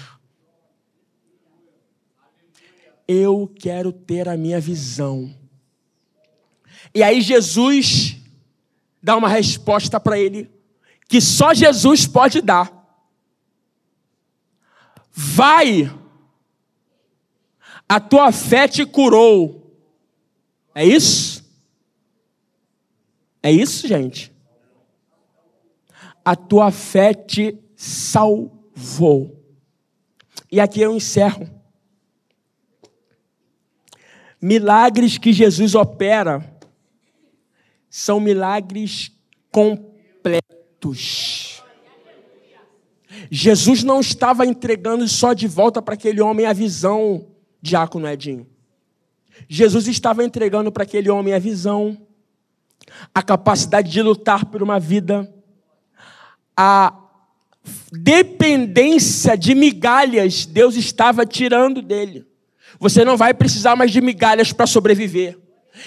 Eu 3.06 3.52
quero 3.58 3.92
ter 3.92 4.28
a 4.28 4.37
minha 4.37 4.61
visão. 4.61 5.35
E 6.94 7.02
aí 7.02 7.20
Jesus 7.20 8.16
dá 9.02 9.16
uma 9.16 9.28
resposta 9.28 9.98
para 9.98 10.18
ele 10.18 10.50
que 11.08 11.20
só 11.20 11.52
Jesus 11.52 12.06
pode 12.06 12.40
dar. 12.40 12.80
Vai, 15.12 15.92
a 17.87 18.00
tua 18.00 18.32
fé 18.32 18.66
te 18.66 18.87
curou. 18.87 19.76
É 20.74 20.85
isso? 20.85 21.31
É 23.42 23.50
isso, 23.50 23.88
gente? 23.88 24.33
A 26.25 26.37
tua 26.37 26.71
fé 26.71 27.12
te 27.12 27.58
salvou. 27.75 29.42
E 30.50 30.60
aqui 30.60 30.81
eu 30.81 30.94
encerro. 30.94 31.48
Milagres 34.40 35.19
que 35.19 35.33
Jesus 35.33 35.75
opera 35.75 36.48
são 37.88 38.21
milagres 38.21 39.12
completos. 39.50 41.62
Jesus 43.31 43.83
não 43.83 44.00
estava 44.00 44.46
entregando 44.46 45.06
só 45.06 45.33
de 45.33 45.46
volta 45.46 45.83
para 45.83 45.94
aquele 45.94 46.21
homem 46.21 46.46
a 46.46 46.52
visão, 46.52 47.27
diácono 47.60 48.08
Edinho. 48.08 48.46
Jesus 49.48 49.87
estava 49.88 50.25
entregando 50.25 50.73
para 50.73 50.83
aquele 50.83 51.10
homem 51.10 51.35
a 51.35 51.38
visão, 51.38 51.96
a 53.14 53.22
capacidade 53.22 53.90
de 53.90 54.02
lutar 54.02 54.44
por 54.46 54.62
uma 54.62 54.78
vida, 54.78 55.32
a 56.56 56.94
dependência 57.92 59.36
de 59.36 59.54
migalhas 59.54 60.46
Deus 60.46 60.76
estava 60.76 61.24
tirando 61.24 61.80
dele. 61.80 62.26
Você 62.78 63.04
não 63.04 63.16
vai 63.16 63.32
precisar 63.32 63.76
mais 63.76 63.90
de 63.90 64.00
migalhas 64.00 64.52
para 64.52 64.66
sobreviver. 64.66 65.38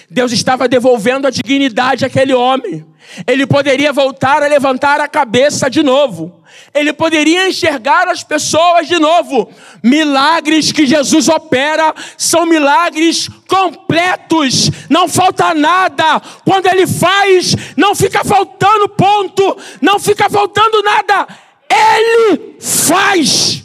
Deus 0.10 0.32
estava 0.32 0.68
devolvendo 0.68 1.28
a 1.28 1.32
dignidade 1.32 2.06
àquele 2.06 2.34
homem. 2.34 2.86
Ele 3.28 3.46
poderia 3.46 3.94
voltar 3.94 4.44
a 4.44 4.48
levantar 4.48 5.00
a 5.00 5.08
cabeça 5.08 5.70
de 5.70 5.84
novo. 5.84 6.44
Ele 6.74 6.92
poderia 6.92 7.48
enxergar 7.48 8.08
as 8.08 8.24
pessoas 8.24 8.88
de 8.88 8.98
novo. 9.00 9.50
Milagres 9.84 10.72
que 10.72 10.86
Jesus 10.86 11.30
opera 11.30 11.94
são 12.18 12.46
milagres 12.46 13.30
completos. 13.48 14.70
Não 14.90 15.08
falta 15.08 15.54
nada. 15.54 16.22
Quando 16.44 16.68
ele 16.68 16.88
faz, 16.88 17.56
não 17.78 17.96
fica 17.96 18.24
faltando 18.24 18.90
ponto, 18.90 19.58
não 19.82 20.00
fica 20.00 20.30
faltando 20.30 20.82
nada. 20.82 21.28
Ele 21.70 22.58
faz. 22.60 23.65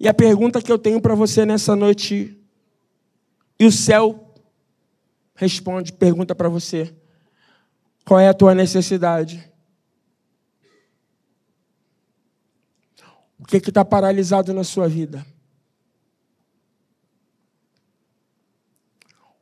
E 0.00 0.08
a 0.08 0.14
pergunta 0.14 0.62
que 0.62 0.72
eu 0.72 0.78
tenho 0.78 0.98
para 0.98 1.14
você 1.14 1.44
nessa 1.44 1.76
noite, 1.76 2.34
e 3.58 3.66
o 3.66 3.70
céu 3.70 4.34
responde, 5.34 5.92
pergunta 5.92 6.34
para 6.34 6.48
você: 6.48 6.96
qual 8.06 8.18
é 8.18 8.26
a 8.26 8.32
tua 8.32 8.54
necessidade? 8.54 9.46
O 13.38 13.44
que 13.44 13.58
está 13.58 13.84
paralisado 13.84 14.54
na 14.54 14.64
sua 14.64 14.88
vida? 14.88 15.26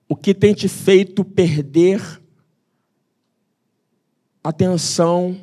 O 0.09 0.17
que 0.17 0.35
tem 0.35 0.55
te 0.55 0.69
feito 0.69 1.25
perder 1.25 2.01
atenção 4.43 5.41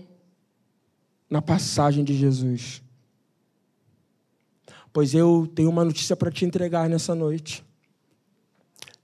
na 1.30 1.42
passagem 1.42 2.04
de 2.04 2.18
Jesus? 2.18 2.85
Pois 4.96 5.14
eu 5.14 5.46
tenho 5.54 5.70
uma 5.70 5.84
notícia 5.84 6.16
para 6.16 6.32
te 6.32 6.46
entregar 6.46 6.88
nessa 6.88 7.14
noite. 7.14 7.66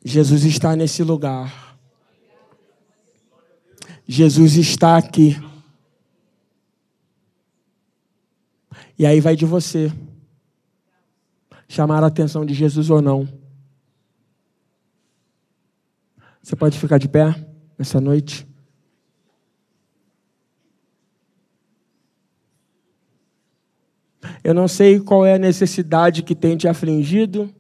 Jesus 0.02 0.46
está 0.46 0.74
nesse 0.74 1.04
lugar. 1.04 1.78
Jesus 4.08 4.56
está 4.56 4.96
aqui. 4.96 5.36
E 8.98 9.06
aí 9.06 9.20
vai 9.20 9.36
de 9.36 9.46
você 9.46 9.92
chamar 11.68 12.02
a 12.06 12.08
atenção 12.08 12.46
de 12.46 12.54
Jesus 12.54 12.90
ou 12.90 13.02
não. 13.02 13.28
Você 16.42 16.56
pode 16.56 16.80
ficar 16.80 17.00
de 17.00 17.10
pé 17.10 17.36
nessa 17.78 18.00
noite? 18.00 18.48
Eu 24.44 24.54
não 24.54 24.68
sei 24.68 25.00
qual 25.00 25.26
é 25.26 25.36
a 25.36 25.40
necessidade 25.40 26.24
que 26.24 26.36
tem 26.36 26.58
te 26.58 26.68
afligido. 26.68 27.54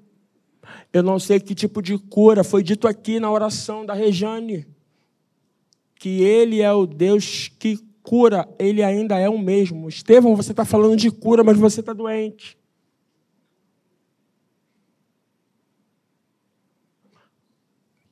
Eu 0.91 1.03
não 1.03 1.19
sei 1.19 1.39
que 1.39 1.53
tipo 1.53 1.82
de 1.82 1.97
cura. 1.97 2.43
Foi 2.43 2.63
dito 2.63 2.88
aqui 2.88 3.19
na 3.19 3.32
oração 3.32 3.86
da 3.86 3.93
Rejane 3.93 4.65
que 5.95 6.23
Ele 6.23 6.61
é 6.61 6.73
o 6.73 6.88
Deus 6.88 7.47
que 7.59 7.77
cura. 8.01 8.49
Ele 8.57 8.82
ainda 8.82 9.19
é 9.19 9.29
o 9.29 9.38
mesmo. 9.38 9.88
Estevão, 9.88 10.36
você 10.36 10.49
está 10.51 10.65
falando 10.65 10.97
de 10.97 11.11
cura, 11.11 11.43
mas 11.43 11.57
você 11.57 11.79
está 11.79 11.93
doente. 11.93 12.57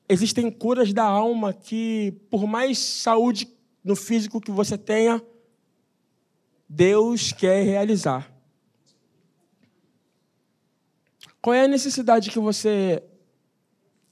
Existem 0.08 0.52
curas 0.52 0.94
da 0.94 1.04
alma 1.04 1.52
que, 1.52 2.14
por 2.30 2.46
mais 2.46 2.78
saúde 2.78 3.48
no 3.84 3.96
físico 3.96 4.40
que 4.40 4.52
você 4.52 4.78
tenha, 4.78 5.20
Deus 6.68 7.32
quer 7.32 7.64
realizar. 7.64 8.39
Qual 11.42 11.54
é 11.54 11.64
a 11.64 11.68
necessidade 11.68 12.30
que 12.30 12.40
você 12.40 13.04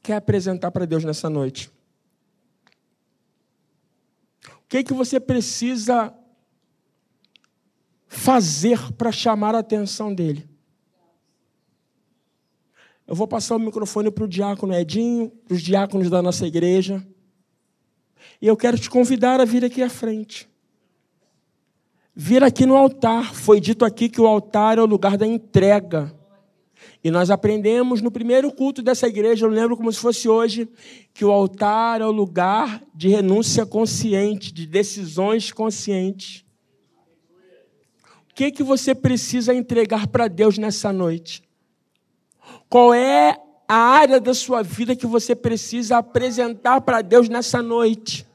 quer 0.01 0.15
apresentar 0.15 0.71
para 0.71 0.85
Deus 0.85 1.03
nessa 1.03 1.29
noite? 1.29 1.69
O 4.47 4.69
que, 4.69 4.77
é 4.77 4.83
que 4.83 4.93
você 4.93 5.19
precisa 5.19 6.13
fazer 8.07 8.93
para 8.93 9.11
chamar 9.11 9.55
a 9.55 9.59
atenção 9.59 10.13
dele? 10.13 10.47
Eu 13.05 13.15
vou 13.15 13.27
passar 13.27 13.55
o 13.55 13.59
microfone 13.59 14.11
para 14.11 14.25
o 14.25 14.27
diácono 14.27 14.73
Edinho, 14.73 15.29
para 15.29 15.53
os 15.53 15.61
diáconos 15.61 16.09
da 16.09 16.21
nossa 16.21 16.45
igreja. 16.45 17.05
E 18.41 18.47
eu 18.47 18.57
quero 18.57 18.77
te 18.77 18.89
convidar 18.89 19.39
a 19.39 19.45
vir 19.45 19.63
aqui 19.63 19.81
à 19.81 19.89
frente. 19.89 20.49
Vir 22.13 22.43
aqui 22.43 22.65
no 22.65 22.75
altar. 22.75 23.33
Foi 23.33 23.61
dito 23.61 23.85
aqui 23.85 24.09
que 24.09 24.19
o 24.19 24.27
altar 24.27 24.77
é 24.77 24.81
o 24.81 24.85
lugar 24.85 25.17
da 25.17 25.25
entrega. 25.25 26.16
E 27.03 27.11
nós 27.11 27.29
aprendemos 27.29 28.01
no 28.01 28.11
primeiro 28.11 28.51
culto 28.51 28.81
dessa 28.81 29.07
igreja, 29.07 29.45
eu 29.45 29.49
lembro 29.49 29.77
como 29.77 29.91
se 29.91 29.99
fosse 29.99 30.27
hoje, 30.27 30.67
que 31.13 31.23
o 31.23 31.31
altar 31.31 32.01
é 32.01 32.05
o 32.05 32.11
lugar 32.11 32.83
de 32.93 33.07
renúncia 33.07 33.65
consciente, 33.65 34.51
de 34.51 34.65
decisões 34.65 35.51
conscientes. 35.51 36.43
O 38.29 38.33
que, 38.33 38.51
que 38.51 38.63
você 38.63 38.93
precisa 38.93 39.53
entregar 39.53 40.07
para 40.07 40.27
Deus 40.27 40.57
nessa 40.57 40.91
noite? 40.91 41.43
Qual 42.69 42.93
é 42.93 43.37
a 43.67 43.75
área 43.75 44.19
da 44.19 44.33
sua 44.33 44.61
vida 44.61 44.95
que 44.95 45.07
você 45.07 45.35
precisa 45.35 45.97
apresentar 45.97 46.81
para 46.81 47.01
Deus 47.01 47.29
nessa 47.29 47.61
noite? 47.61 48.27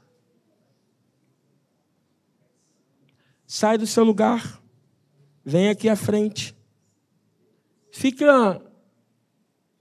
Sai 3.47 3.77
do 3.77 3.87
seu 3.87 4.03
lugar, 4.03 4.63
vem 5.45 5.69
aqui 5.69 5.89
à 5.89 5.97
frente. 5.97 6.57
Fica 7.93 8.61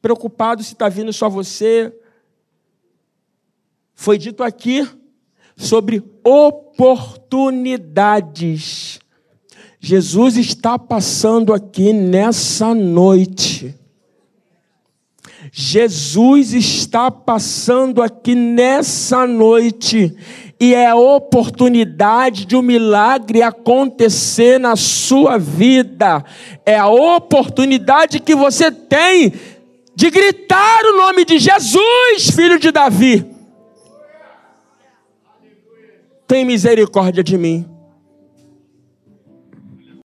preocupado 0.01 0.61
se 0.61 0.73
está 0.73 0.89
vindo 0.89 1.13
só 1.13 1.29
você. 1.29 1.97
Foi 3.95 4.17
dito 4.17 4.43
aqui 4.43 4.85
sobre 5.55 6.03
oportunidades. 6.21 8.99
Jesus 9.79 10.35
está 10.35 10.77
passando 10.77 11.53
aqui 11.53 11.93
nessa 11.93 12.75
noite. 12.75 13.73
Jesus 15.53 16.53
está 16.53 17.09
passando 17.09 18.01
aqui 18.01 18.35
nessa 18.35 19.25
noite 19.25 20.13
e 20.61 20.75
é 20.75 20.85
a 20.85 20.95
oportunidade 20.95 22.45
de 22.45 22.55
um 22.55 22.61
milagre 22.61 23.41
acontecer 23.41 24.59
na 24.59 24.75
sua 24.75 25.39
vida. 25.39 26.23
É 26.63 26.77
a 26.77 26.87
oportunidade 26.87 28.19
que 28.19 28.35
você 28.35 28.71
tem 28.71 29.33
de 29.95 30.11
gritar 30.11 30.85
o 30.85 30.97
nome 30.97 31.25
de 31.25 31.39
Jesus, 31.39 32.29
filho 32.35 32.59
de 32.59 32.71
Davi. 32.71 33.25
Tem 36.27 36.45
misericórdia 36.45 37.23
de 37.23 37.39
mim. 37.39 37.65